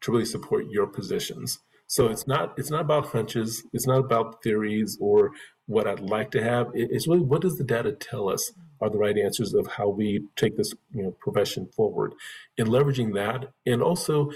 to 0.02 0.12
really 0.12 0.24
support 0.24 0.66
your 0.70 0.86
positions. 0.86 1.58
So 1.86 2.06
it's 2.06 2.26
not 2.26 2.54
it's 2.56 2.70
not 2.70 2.82
about 2.82 3.06
hunches. 3.06 3.64
It's 3.72 3.86
not 3.86 3.98
about 3.98 4.42
theories 4.42 4.96
or 5.00 5.32
what 5.66 5.86
I'd 5.88 6.00
like 6.00 6.30
to 6.32 6.42
have. 6.42 6.68
It's 6.74 7.08
really 7.08 7.22
what 7.22 7.42
does 7.42 7.56
the 7.56 7.64
data 7.64 7.92
tell 7.92 8.28
us 8.28 8.52
are 8.80 8.90
the 8.90 8.98
right 8.98 9.16
answers 9.16 9.54
of 9.54 9.66
how 9.66 9.88
we 9.88 10.24
take 10.36 10.56
this 10.56 10.72
you 10.94 11.02
know 11.02 11.10
profession 11.12 11.66
forward, 11.74 12.14
and 12.58 12.68
leveraging 12.68 13.14
that, 13.14 13.52
and 13.66 13.82
also 13.82 14.30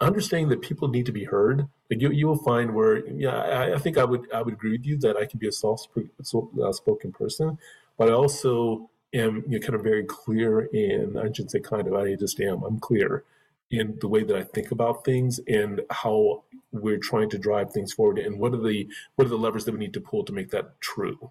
understanding 0.00 0.48
that 0.48 0.62
people 0.62 0.88
need 0.88 1.06
to 1.06 1.12
be 1.12 1.24
heard. 1.24 1.66
Like 1.90 2.00
you, 2.00 2.10
you 2.10 2.26
will 2.26 2.42
find 2.42 2.74
where 2.74 3.06
yeah, 3.08 3.36
I, 3.36 3.74
I 3.74 3.78
think 3.78 3.98
I 3.98 4.04
would 4.04 4.30
I 4.32 4.42
would 4.42 4.54
agree 4.54 4.72
with 4.72 4.86
you 4.86 4.96
that 4.98 5.16
I 5.16 5.26
can 5.26 5.38
be 5.38 5.48
a 5.48 5.52
soft 5.52 5.88
uh, 5.96 6.72
spoken 6.72 7.12
person, 7.12 7.58
but 7.98 8.08
I 8.08 8.12
also 8.12 8.90
am 9.12 9.44
you 9.48 9.58
know, 9.58 9.66
kind 9.66 9.74
of 9.74 9.82
very 9.82 10.04
clear 10.04 10.60
in 10.60 11.16
I 11.16 11.26
shouldn't 11.26 11.52
say 11.52 11.60
kind 11.60 11.86
of 11.86 11.94
I 11.94 12.14
just 12.14 12.40
am 12.40 12.62
I'm 12.62 12.78
clear 12.78 13.24
in 13.70 13.96
the 14.00 14.08
way 14.08 14.22
that 14.22 14.36
I 14.36 14.42
think 14.42 14.70
about 14.70 15.04
things 15.04 15.40
and 15.46 15.80
how 15.90 16.44
we're 16.72 16.98
trying 16.98 17.30
to 17.30 17.38
drive 17.38 17.72
things 17.72 17.92
forward 17.92 18.18
and 18.18 18.38
what 18.38 18.52
are 18.52 18.62
the 18.62 18.88
what 19.16 19.26
are 19.26 19.30
the 19.30 19.38
levers 19.38 19.64
that 19.64 19.72
we 19.72 19.78
need 19.78 19.94
to 19.94 20.00
pull 20.00 20.24
to 20.24 20.32
make 20.32 20.50
that 20.50 20.80
true. 20.80 21.30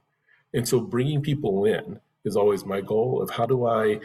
And 0.53 0.67
so 0.67 0.79
bringing 0.79 1.21
people 1.21 1.65
in 1.65 1.99
is 2.25 2.35
always 2.35 2.65
my 2.65 2.81
goal 2.81 3.21
of 3.21 3.31
how 3.31 3.45
do 3.45 3.65
I 3.65 3.99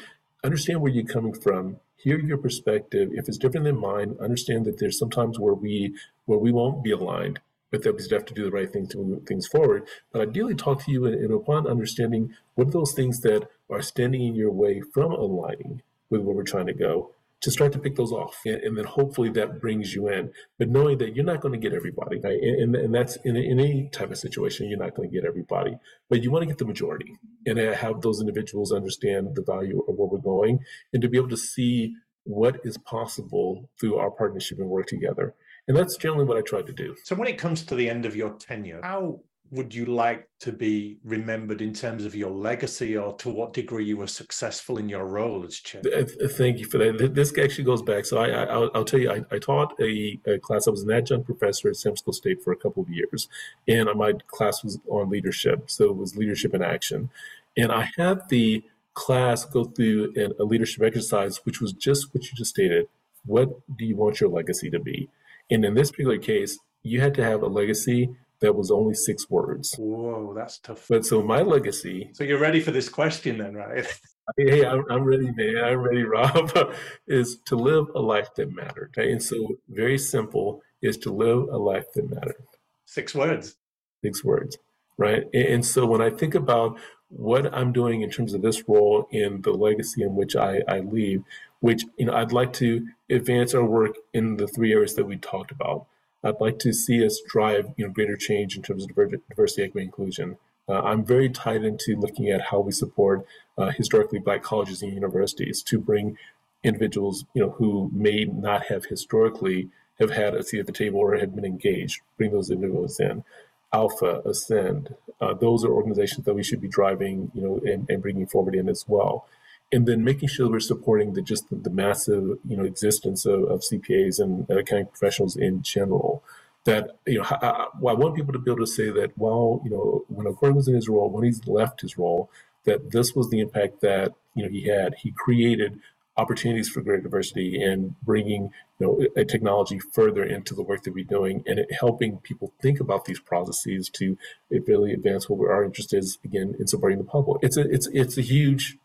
understand 0.44 0.80
where 0.80 0.92
you're 0.92 1.04
coming 1.04 1.34
from, 1.34 1.76
hear 1.96 2.18
your 2.18 2.38
perspective. 2.38 3.10
If 3.12 3.28
it's 3.28 3.38
different 3.38 3.64
than 3.64 3.78
mine, 3.78 4.16
understand 4.20 4.64
that 4.66 4.78
there's 4.78 4.98
sometimes 4.98 5.38
where 5.38 5.54
we 5.54 5.94
where 6.26 6.38
we 6.38 6.52
won't 6.52 6.84
be 6.84 6.92
aligned, 6.92 7.40
but 7.70 7.82
that 7.82 7.94
we 7.94 8.02
still 8.02 8.18
have 8.18 8.26
to 8.26 8.34
do 8.34 8.44
the 8.44 8.50
right 8.50 8.72
thing 8.72 8.86
to 8.88 8.98
move 8.98 9.26
things 9.26 9.46
forward. 9.46 9.86
But 10.12 10.22
ideally 10.22 10.54
talk 10.54 10.84
to 10.84 10.92
you 10.92 11.06
and, 11.06 11.32
upon 11.32 11.66
understanding 11.66 12.34
what 12.54 12.68
are 12.68 12.72
those 12.72 12.92
things 12.92 13.20
that 13.20 13.48
are 13.70 13.82
standing 13.82 14.24
in 14.24 14.34
your 14.34 14.52
way 14.52 14.82
from 14.92 15.12
aligning 15.12 15.82
with 16.10 16.22
where 16.22 16.34
we're 16.34 16.42
trying 16.42 16.66
to 16.66 16.74
go 16.74 17.12
to 17.40 17.50
start 17.50 17.72
to 17.72 17.78
pick 17.78 17.96
those 17.96 18.12
off. 18.12 18.40
And, 18.44 18.56
and, 18.62 18.76
then 18.76 18.84
hopefully 18.84 19.28
that 19.30 19.60
brings 19.60 19.94
you 19.94 20.08
in. 20.08 20.32
But 20.58 20.68
knowing 20.68 20.98
that 20.98 21.14
you're 21.14 21.24
not 21.24 21.40
going 21.40 21.52
to 21.52 21.58
get 21.58 21.74
everybody, 21.74 22.18
right? 22.18 22.38
and, 22.40 22.74
and, 22.74 22.94
that's 22.94 23.16
in, 23.24 23.36
in 23.36 23.60
any 23.60 23.88
type 23.90 24.10
of 24.10 24.18
situation, 24.18 24.68
you're 24.68 24.78
not 24.78 24.94
going 24.94 25.08
to 25.08 25.14
get 25.14 25.24
everybody, 25.24 25.76
but 26.10 26.22
you 26.22 26.30
want 26.30 26.42
to 26.42 26.46
get 26.46 26.58
the 26.58 26.64
majority 26.64 27.16
and 27.46 27.58
have 27.58 28.00
those 28.00 28.20
individuals 28.20 28.72
understand 28.72 29.34
the 29.34 29.42
value 29.42 29.80
of 29.88 29.94
where 29.96 30.08
we're 30.08 30.18
going 30.18 30.58
and 30.92 31.02
to 31.02 31.08
be 31.08 31.16
able 31.16 31.28
to 31.28 31.36
see 31.36 31.94
what 32.24 32.60
is 32.64 32.76
possible 32.78 33.70
through 33.80 33.96
our 33.96 34.10
partnership 34.10 34.58
and 34.58 34.68
work 34.68 34.86
together. 34.86 35.34
And 35.66 35.76
that's 35.76 35.96
generally 35.96 36.24
what 36.24 36.36
I 36.36 36.42
try 36.42 36.62
to 36.62 36.72
do. 36.72 36.96
So 37.04 37.14
when 37.14 37.28
it 37.28 37.38
comes 37.38 37.62
to 37.64 37.74
the 37.74 37.88
end 37.88 38.04
of 38.04 38.16
your 38.16 38.30
tenure, 38.30 38.80
how 38.82 39.20
would 39.50 39.74
you 39.74 39.86
like 39.86 40.28
to 40.40 40.52
be 40.52 40.98
remembered 41.04 41.62
in 41.62 41.72
terms 41.72 42.04
of 42.04 42.14
your 42.14 42.30
legacy 42.30 42.96
or 42.96 43.14
to 43.16 43.30
what 43.30 43.52
degree 43.52 43.84
you 43.84 43.96
were 43.96 44.06
successful 44.06 44.78
in 44.78 44.88
your 44.88 45.06
role 45.06 45.44
as 45.44 45.56
chair? 45.56 45.82
Thank 45.82 46.58
you 46.58 46.66
for 46.66 46.78
that. 46.78 47.14
This 47.14 47.36
actually 47.38 47.64
goes 47.64 47.82
back. 47.82 48.04
So 48.04 48.18
I, 48.18 48.56
will 48.56 48.84
tell 48.84 49.00
you, 49.00 49.10
I, 49.10 49.24
I 49.30 49.38
taught 49.38 49.74
a, 49.80 50.20
a, 50.26 50.38
class. 50.38 50.68
I 50.68 50.70
was 50.70 50.82
an 50.82 50.90
adjunct 50.90 51.26
professor 51.26 51.68
at 51.68 51.76
San 51.76 51.92
Francisco 51.92 52.12
State 52.12 52.42
for 52.42 52.52
a 52.52 52.56
couple 52.56 52.82
of 52.82 52.90
years, 52.90 53.28
and 53.66 53.88
uh, 53.88 53.94
my 53.94 54.12
class 54.26 54.62
was 54.62 54.78
on 54.88 55.08
leadership. 55.08 55.70
So 55.70 55.86
it 55.86 55.96
was 55.96 56.16
leadership 56.16 56.54
in 56.54 56.62
action. 56.62 57.10
And 57.56 57.72
I 57.72 57.90
had 57.96 58.28
the 58.28 58.62
class 58.94 59.44
go 59.44 59.64
through 59.64 60.12
a 60.38 60.44
leadership 60.44 60.82
exercise, 60.82 61.38
which 61.44 61.60
was 61.60 61.72
just 61.72 62.14
what 62.14 62.24
you 62.24 62.36
just 62.36 62.50
stated. 62.50 62.88
What 63.24 63.48
do 63.76 63.84
you 63.84 63.96
want 63.96 64.20
your 64.20 64.30
legacy 64.30 64.70
to 64.70 64.78
be? 64.78 65.08
And 65.50 65.64
in 65.64 65.74
this 65.74 65.90
particular 65.90 66.18
case, 66.18 66.58
you 66.82 67.00
had 67.00 67.14
to 67.14 67.24
have 67.24 67.42
a 67.42 67.46
legacy 67.46 68.10
that 68.40 68.54
was 68.54 68.70
only 68.70 68.94
six 68.94 69.28
words. 69.28 69.74
Whoa, 69.78 70.32
that's 70.34 70.58
tough. 70.58 70.86
But 70.88 71.04
so 71.04 71.22
my 71.22 71.42
legacy. 71.42 72.10
So 72.12 72.24
you're 72.24 72.38
ready 72.38 72.60
for 72.60 72.70
this 72.70 72.88
question 72.88 73.38
then, 73.38 73.54
right? 73.54 73.86
hey, 74.36 74.64
I'm, 74.64 74.84
I'm 74.90 75.04
ready, 75.04 75.30
man. 75.32 75.64
I'm 75.64 75.80
ready, 75.80 76.02
Rob. 76.02 76.50
is 77.06 77.38
to 77.46 77.56
live 77.56 77.86
a 77.94 78.00
life 78.00 78.28
that 78.36 78.54
mattered. 78.54 78.94
Okay? 78.96 79.10
And 79.10 79.22
so, 79.22 79.56
very 79.68 79.98
simple 79.98 80.62
is 80.82 80.96
to 80.98 81.12
live 81.12 81.48
a 81.48 81.58
life 81.58 81.86
that 81.94 82.10
mattered. 82.10 82.44
Six 82.84 83.14
words. 83.14 83.56
Six 84.04 84.24
words, 84.24 84.56
right? 84.96 85.24
And, 85.32 85.46
and 85.46 85.66
so, 85.66 85.86
when 85.86 86.00
I 86.00 86.10
think 86.10 86.34
about 86.34 86.78
what 87.08 87.52
I'm 87.54 87.72
doing 87.72 88.02
in 88.02 88.10
terms 88.10 88.34
of 88.34 88.42
this 88.42 88.62
role 88.68 89.08
and 89.12 89.42
the 89.42 89.52
legacy 89.52 90.02
in 90.02 90.14
which 90.14 90.36
I, 90.36 90.60
I 90.68 90.80
leave, 90.80 91.22
which 91.60 91.84
you 91.96 92.06
know, 92.06 92.14
I'd 92.14 92.32
like 92.32 92.52
to 92.54 92.86
advance 93.10 93.54
our 93.54 93.64
work 93.64 93.96
in 94.12 94.36
the 94.36 94.46
three 94.46 94.72
areas 94.72 94.94
that 94.94 95.06
we 95.06 95.16
talked 95.16 95.50
about 95.50 95.86
I'd 96.24 96.40
like 96.40 96.58
to 96.60 96.72
see 96.72 97.04
us 97.04 97.20
drive 97.26 97.66
you 97.76 97.86
know, 97.86 97.92
greater 97.92 98.16
change 98.16 98.56
in 98.56 98.62
terms 98.62 98.84
of 98.84 98.94
diversity, 99.28 99.62
equity, 99.62 99.84
inclusion. 99.84 100.36
Uh, 100.68 100.82
I'm 100.82 101.04
very 101.04 101.28
tied 101.28 101.64
into 101.64 101.96
looking 101.96 102.28
at 102.30 102.42
how 102.42 102.60
we 102.60 102.72
support 102.72 103.26
uh, 103.56 103.70
historically 103.70 104.18
black 104.18 104.42
colleges 104.42 104.82
and 104.82 104.92
universities 104.92 105.62
to 105.62 105.78
bring 105.78 106.18
individuals 106.62 107.24
you 107.34 107.42
know, 107.42 107.50
who 107.50 107.90
may 107.92 108.24
not 108.24 108.66
have 108.66 108.86
historically 108.86 109.68
have 109.98 110.10
had 110.10 110.34
a 110.34 110.42
seat 110.42 110.60
at 110.60 110.66
the 110.66 110.72
table 110.72 111.00
or 111.00 111.16
have 111.16 111.34
been 111.34 111.44
engaged, 111.44 112.00
bring 112.16 112.32
those 112.32 112.50
individuals 112.50 113.00
in. 113.00 113.24
ALPFA, 113.72 114.24
Ascend, 114.24 114.94
uh, 115.20 115.34
those 115.34 115.64
are 115.64 115.70
organizations 115.70 116.24
that 116.24 116.34
we 116.34 116.42
should 116.42 116.60
be 116.60 116.68
driving, 116.68 117.30
you 117.34 117.42
know, 117.42 117.60
and, 117.64 117.88
and 117.90 118.02
bringing 118.02 118.26
forward 118.26 118.54
in 118.54 118.68
as 118.68 118.84
well 118.88 119.26
and 119.70 119.86
then 119.86 120.02
making 120.02 120.28
sure 120.28 120.50
we're 120.50 120.60
supporting 120.60 121.12
the 121.12 121.22
just 121.22 121.48
the, 121.50 121.56
the 121.56 121.70
massive 121.70 122.38
you 122.46 122.56
know 122.56 122.64
existence 122.64 123.26
of, 123.26 123.44
of 123.44 123.60
CPAs 123.60 124.18
and 124.18 124.48
accounting 124.50 124.86
professionals 124.86 125.36
in 125.36 125.62
general. 125.62 126.22
That 126.64 126.98
you 127.06 127.18
know, 127.18 127.24
I, 127.24 127.46
I, 127.46 127.68
want 127.74 128.16
people 128.16 128.32
to 128.32 128.38
be 128.38 128.50
able 128.50 128.64
to 128.64 128.66
say 128.66 128.90
that 128.90 129.16
while 129.16 129.62
you 129.64 129.70
know 129.70 130.04
when 130.08 130.26
Okorie 130.26 130.54
was 130.54 130.68
in 130.68 130.74
his 130.74 130.88
role, 130.88 131.08
when 131.10 131.24
he's 131.24 131.46
left 131.46 131.80
his 131.80 131.96
role, 131.96 132.30
that 132.64 132.90
this 132.90 133.14
was 133.14 133.30
the 133.30 133.40
impact 133.40 133.80
that 133.80 134.14
you 134.34 134.42
know 134.42 134.50
he 134.50 134.66
had. 134.66 134.94
He 135.02 135.12
created 135.12 135.80
opportunities 136.16 136.68
for 136.68 136.80
greater 136.80 137.02
diversity 137.02 137.62
and 137.62 137.94
bringing 138.02 138.50
you 138.80 138.86
know 138.86 139.06
a 139.16 139.24
technology 139.24 139.78
further 139.78 140.24
into 140.24 140.54
the 140.54 140.62
work 140.62 140.82
that 140.82 140.92
we're 140.92 141.04
doing 141.04 141.44
and 141.46 141.64
helping 141.78 142.18
people 142.18 142.52
think 142.60 142.80
about 142.80 143.04
these 143.04 143.20
processes 143.20 143.88
to 143.88 144.18
really 144.66 144.92
advance 144.92 145.28
what 145.28 145.38
we 145.38 145.46
are 145.46 145.64
interested 145.64 146.02
in 146.02 146.10
again 146.24 146.56
in 146.58 146.66
supporting 146.66 146.98
the 146.98 147.04
public. 147.04 147.38
It's 147.42 147.56
a 147.56 147.62
it's 147.70 147.86
it's 147.92 148.18
a 148.18 148.22
huge 148.22 148.76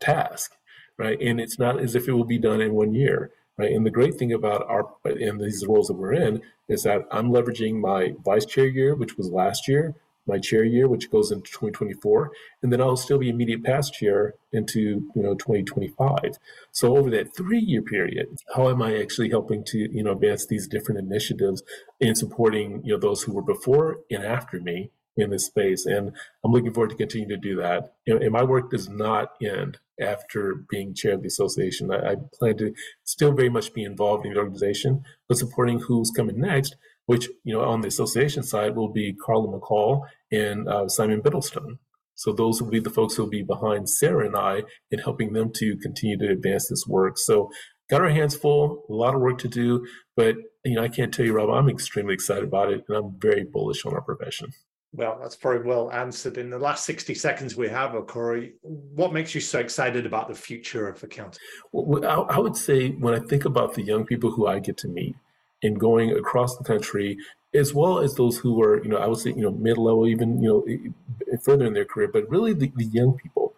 task, 0.00 0.52
right? 0.98 1.20
And 1.20 1.40
it's 1.40 1.58
not 1.58 1.80
as 1.80 1.94
if 1.94 2.08
it 2.08 2.12
will 2.12 2.24
be 2.24 2.38
done 2.38 2.60
in 2.60 2.74
one 2.74 2.94
year, 2.94 3.30
right? 3.56 3.72
And 3.72 3.84
the 3.84 3.90
great 3.90 4.14
thing 4.14 4.32
about 4.32 4.66
our 4.68 4.88
in 5.04 5.38
these 5.38 5.64
roles 5.66 5.88
that 5.88 5.94
we're 5.94 6.14
in 6.14 6.42
is 6.68 6.82
that 6.84 7.02
I'm 7.10 7.30
leveraging 7.30 7.80
my 7.80 8.14
vice 8.24 8.46
chair 8.46 8.66
year, 8.66 8.94
which 8.94 9.16
was 9.16 9.30
last 9.30 9.68
year, 9.68 9.94
my 10.26 10.38
chair 10.38 10.64
year, 10.64 10.88
which 10.88 11.10
goes 11.10 11.30
into 11.30 11.50
2024, 11.50 12.30
and 12.62 12.72
then 12.72 12.80
I'll 12.80 12.96
still 12.96 13.18
be 13.18 13.28
immediate 13.28 13.62
past 13.62 13.92
chair 13.92 14.34
into 14.52 14.80
you 15.14 15.22
know 15.22 15.34
2025. 15.34 16.38
So 16.72 16.96
over 16.96 17.10
that 17.10 17.36
three-year 17.36 17.82
period, 17.82 18.38
how 18.54 18.70
am 18.70 18.82
I 18.82 18.98
actually 18.98 19.30
helping 19.30 19.64
to 19.64 19.78
you 19.78 20.02
know 20.02 20.12
advance 20.12 20.46
these 20.46 20.66
different 20.66 21.00
initiatives 21.00 21.62
and 22.00 22.16
supporting 22.16 22.82
you 22.84 22.94
know 22.94 22.98
those 22.98 23.22
who 23.22 23.32
were 23.32 23.42
before 23.42 24.00
and 24.10 24.24
after 24.24 24.60
me 24.60 24.90
in 25.16 25.30
this 25.30 25.46
space. 25.46 25.86
And 25.86 26.12
I'm 26.44 26.52
looking 26.52 26.72
forward 26.72 26.90
to 26.90 26.96
continue 26.96 27.28
to 27.28 27.36
do 27.36 27.56
that. 27.56 27.94
And, 28.06 28.32
my 28.32 28.42
work 28.42 28.70
does 28.70 28.88
not 28.88 29.32
end 29.42 29.78
after 30.00 30.64
being 30.68 30.94
chair 30.94 31.14
of 31.14 31.22
the 31.22 31.28
association. 31.28 31.92
I, 31.92 32.12
I, 32.12 32.16
plan 32.32 32.56
to 32.58 32.74
still 33.04 33.32
very 33.32 33.48
much 33.48 33.72
be 33.72 33.84
involved 33.84 34.26
in 34.26 34.32
the 34.32 34.38
organization, 34.40 35.04
but 35.28 35.38
supporting 35.38 35.78
who's 35.78 36.10
coming 36.10 36.40
next, 36.40 36.74
which, 37.06 37.28
you 37.44 37.54
know, 37.54 37.62
on 37.62 37.80
the 37.80 37.88
association 37.88 38.42
side 38.42 38.74
will 38.74 38.88
be 38.88 39.12
Carla 39.14 39.46
McCall 39.46 40.02
and 40.32 40.68
uh, 40.68 40.88
Simon 40.88 41.22
Biddlestone. 41.22 41.78
So 42.16 42.32
those 42.32 42.60
will 42.60 42.70
be 42.70 42.80
the 42.80 42.90
folks 42.90 43.14
who 43.14 43.22
will 43.22 43.30
be 43.30 43.42
behind 43.42 43.88
Sarah 43.88 44.26
and 44.26 44.36
I 44.36 44.62
in 44.90 45.00
helping 45.00 45.32
them 45.32 45.52
to 45.56 45.76
continue 45.76 46.18
to 46.18 46.30
advance 46.30 46.68
this 46.68 46.86
work. 46.86 47.18
So 47.18 47.50
got 47.90 48.00
our 48.00 48.08
hands 48.08 48.36
full, 48.36 48.84
a 48.88 48.92
lot 48.92 49.14
of 49.14 49.20
work 49.20 49.38
to 49.38 49.48
do, 49.48 49.86
but 50.16 50.36
you 50.64 50.76
know, 50.76 50.82
I 50.82 50.88
can't 50.88 51.12
tell 51.12 51.26
you, 51.26 51.34
Rob, 51.34 51.50
I'm 51.50 51.68
extremely 51.68 52.14
excited 52.14 52.44
about 52.44 52.72
it 52.72 52.84
and 52.88 52.96
I'm 52.96 53.18
very 53.18 53.44
bullish 53.44 53.84
on 53.84 53.92
our 53.92 54.00
profession. 54.00 54.52
Well, 54.96 55.18
that's 55.20 55.34
very 55.34 55.60
well 55.60 55.90
answered. 55.90 56.38
In 56.38 56.50
the 56.50 56.58
last 56.58 56.84
60 56.84 57.14
seconds 57.14 57.56
we 57.56 57.68
have, 57.68 57.94
Corey, 58.06 58.54
what 58.62 59.12
makes 59.12 59.34
you 59.34 59.40
so 59.40 59.58
excited 59.58 60.06
about 60.06 60.28
the 60.28 60.36
future 60.36 60.86
of 60.86 61.02
accounting? 61.02 61.40
Well, 61.72 62.26
I 62.30 62.38
would 62.38 62.56
say 62.56 62.90
when 62.90 63.12
I 63.12 63.18
think 63.18 63.44
about 63.44 63.74
the 63.74 63.82
young 63.82 64.06
people 64.06 64.30
who 64.30 64.46
I 64.46 64.60
get 64.60 64.76
to 64.78 64.88
meet 64.88 65.16
and 65.64 65.80
going 65.80 66.12
across 66.12 66.56
the 66.56 66.62
country, 66.62 67.18
as 67.54 67.74
well 67.74 67.98
as 67.98 68.14
those 68.14 68.38
who 68.38 68.62
are, 68.62 68.84
you 68.84 68.88
know, 68.88 68.98
I 68.98 69.08
would 69.08 69.18
say, 69.18 69.30
you 69.30 69.42
know, 69.42 69.50
mid-level, 69.50 70.06
even, 70.06 70.40
you 70.40 70.48
know, 70.48 71.38
further 71.42 71.66
in 71.66 71.74
their 71.74 71.84
career, 71.84 72.08
but 72.12 72.30
really 72.30 72.52
the, 72.52 72.70
the 72.76 72.84
young 72.84 73.16
people 73.16 73.54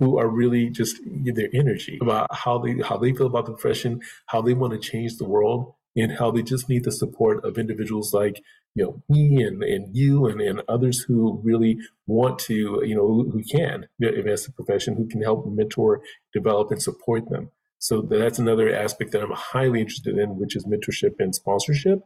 who 0.00 0.18
are 0.18 0.28
really 0.28 0.70
just 0.70 0.96
their 1.06 1.50
energy 1.52 1.98
about 2.00 2.34
how 2.34 2.58
they 2.58 2.78
how 2.82 2.96
they 2.96 3.12
feel 3.12 3.26
about 3.26 3.46
the 3.46 3.52
profession, 3.52 4.00
how 4.26 4.40
they 4.42 4.54
want 4.54 4.72
to 4.72 4.78
change 4.78 5.18
the 5.18 5.28
world, 5.28 5.74
and 5.94 6.12
how 6.18 6.30
they 6.30 6.42
just 6.42 6.68
need 6.68 6.84
the 6.84 6.92
support 6.92 7.44
of 7.44 7.58
individuals 7.58 8.14
like 8.14 8.42
you 8.74 8.84
know 8.84 9.02
me 9.08 9.42
and, 9.42 9.62
and 9.62 9.96
you 9.96 10.26
and, 10.26 10.40
and 10.40 10.62
others 10.68 11.00
who 11.00 11.40
really 11.42 11.78
want 12.06 12.38
to 12.38 12.80
you 12.84 12.94
know 12.94 13.06
who, 13.06 13.30
who 13.30 13.42
can 13.42 13.86
advance 14.02 14.46
the 14.46 14.52
profession 14.52 14.96
who 14.96 15.08
can 15.08 15.22
help 15.22 15.46
mentor 15.46 16.00
develop 16.32 16.70
and 16.70 16.82
support 16.82 17.28
them 17.30 17.50
so 17.78 18.02
that's 18.02 18.38
another 18.38 18.74
aspect 18.74 19.12
that 19.12 19.22
i'm 19.22 19.32
highly 19.32 19.80
interested 19.80 20.16
in 20.18 20.38
which 20.38 20.54
is 20.54 20.66
mentorship 20.66 21.14
and 21.18 21.34
sponsorship 21.34 22.00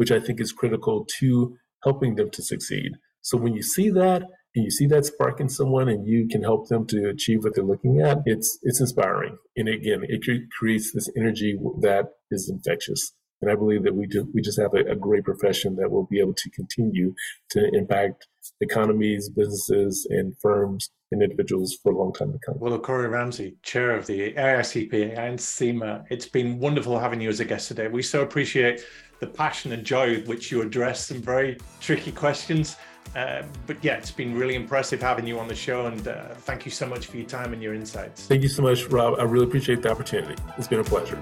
which 0.00 0.10
I 0.10 0.18
think 0.18 0.40
is 0.40 0.50
critical 0.50 1.06
to 1.18 1.58
helping 1.84 2.14
them 2.14 2.30
to 2.30 2.42
succeed. 2.42 2.92
So 3.20 3.36
when 3.36 3.52
you 3.52 3.62
see 3.62 3.90
that 3.90 4.22
and 4.54 4.64
you 4.64 4.70
see 4.70 4.86
that 4.86 5.04
spark 5.04 5.40
in 5.40 5.50
someone 5.50 5.90
and 5.90 6.06
you 6.06 6.26
can 6.26 6.42
help 6.42 6.68
them 6.68 6.86
to 6.86 7.10
achieve 7.10 7.44
what 7.44 7.54
they're 7.54 7.62
looking 7.62 8.00
at, 8.00 8.22
it's 8.24 8.58
it's 8.62 8.80
inspiring. 8.80 9.36
And 9.58 9.68
again, 9.68 10.00
it 10.08 10.22
creates 10.58 10.92
this 10.94 11.10
energy 11.18 11.58
that 11.82 12.06
is 12.30 12.48
infectious. 12.48 13.12
And 13.42 13.50
I 13.50 13.54
believe 13.54 13.82
that 13.84 13.94
we 13.94 14.06
do, 14.06 14.28
we 14.34 14.42
just 14.42 14.60
have 14.60 14.74
a, 14.74 14.92
a 14.92 14.96
great 14.96 15.24
profession 15.24 15.76
that 15.76 15.90
will 15.90 16.06
be 16.06 16.20
able 16.20 16.34
to 16.34 16.50
continue 16.50 17.14
to 17.50 17.68
impact 17.72 18.26
economies, 18.60 19.28
businesses, 19.28 20.06
and 20.10 20.36
firms 20.38 20.90
and 21.12 21.22
individuals 21.22 21.76
for 21.82 21.92
a 21.92 21.96
long 21.96 22.12
time 22.12 22.32
to 22.32 22.38
come. 22.44 22.58
Well, 22.58 22.78
Corey 22.78 23.08
Ramsey, 23.08 23.56
chair 23.62 23.96
of 23.96 24.06
the 24.06 24.32
AICPA 24.34 25.18
and 25.18 25.40
CIMA, 25.40 26.04
it's 26.10 26.28
been 26.28 26.58
wonderful 26.58 26.98
having 26.98 27.20
you 27.20 27.28
as 27.28 27.40
a 27.40 27.44
guest 27.44 27.68
today. 27.68 27.88
We 27.88 28.02
so 28.02 28.22
appreciate 28.22 28.84
the 29.18 29.26
passion 29.26 29.72
and 29.72 29.84
joy 29.84 30.10
with 30.10 30.28
which 30.28 30.52
you 30.52 30.62
address 30.62 31.06
some 31.06 31.20
very 31.20 31.58
tricky 31.80 32.12
questions. 32.12 32.76
Uh, 33.16 33.42
but 33.66 33.76
yeah, 33.82 33.94
it's 33.94 34.12
been 34.12 34.36
really 34.36 34.54
impressive 34.54 35.02
having 35.02 35.26
you 35.26 35.38
on 35.38 35.48
the 35.48 35.54
show, 35.54 35.86
and 35.86 36.06
uh, 36.06 36.28
thank 36.34 36.64
you 36.64 36.70
so 36.70 36.86
much 36.86 37.06
for 37.06 37.16
your 37.16 37.26
time 37.26 37.52
and 37.52 37.60
your 37.60 37.74
insights. 37.74 38.26
Thank 38.26 38.42
you 38.42 38.48
so 38.48 38.62
much, 38.62 38.84
Rob. 38.86 39.18
I 39.18 39.24
really 39.24 39.46
appreciate 39.46 39.82
the 39.82 39.90
opportunity. 39.90 40.40
It's 40.56 40.68
been 40.68 40.80
a 40.80 40.84
pleasure. 40.84 41.20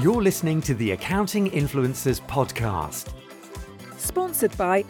You're 0.00 0.22
listening 0.22 0.60
to 0.60 0.74
the 0.74 0.92
Accounting 0.92 1.50
Influencers 1.50 2.20
podcast. 2.28 3.12
Sponsored 3.96 4.56
by 4.56 4.84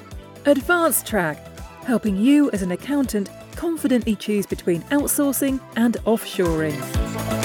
AdvanceTrack, 0.44 1.38
helping 1.84 2.14
you 2.14 2.50
as 2.50 2.60
an 2.60 2.72
accountant 2.72 3.30
confidently 3.56 4.14
choose 4.14 4.44
between 4.44 4.82
outsourcing 4.82 5.60
and 5.76 5.94
offshoring. 6.04 7.37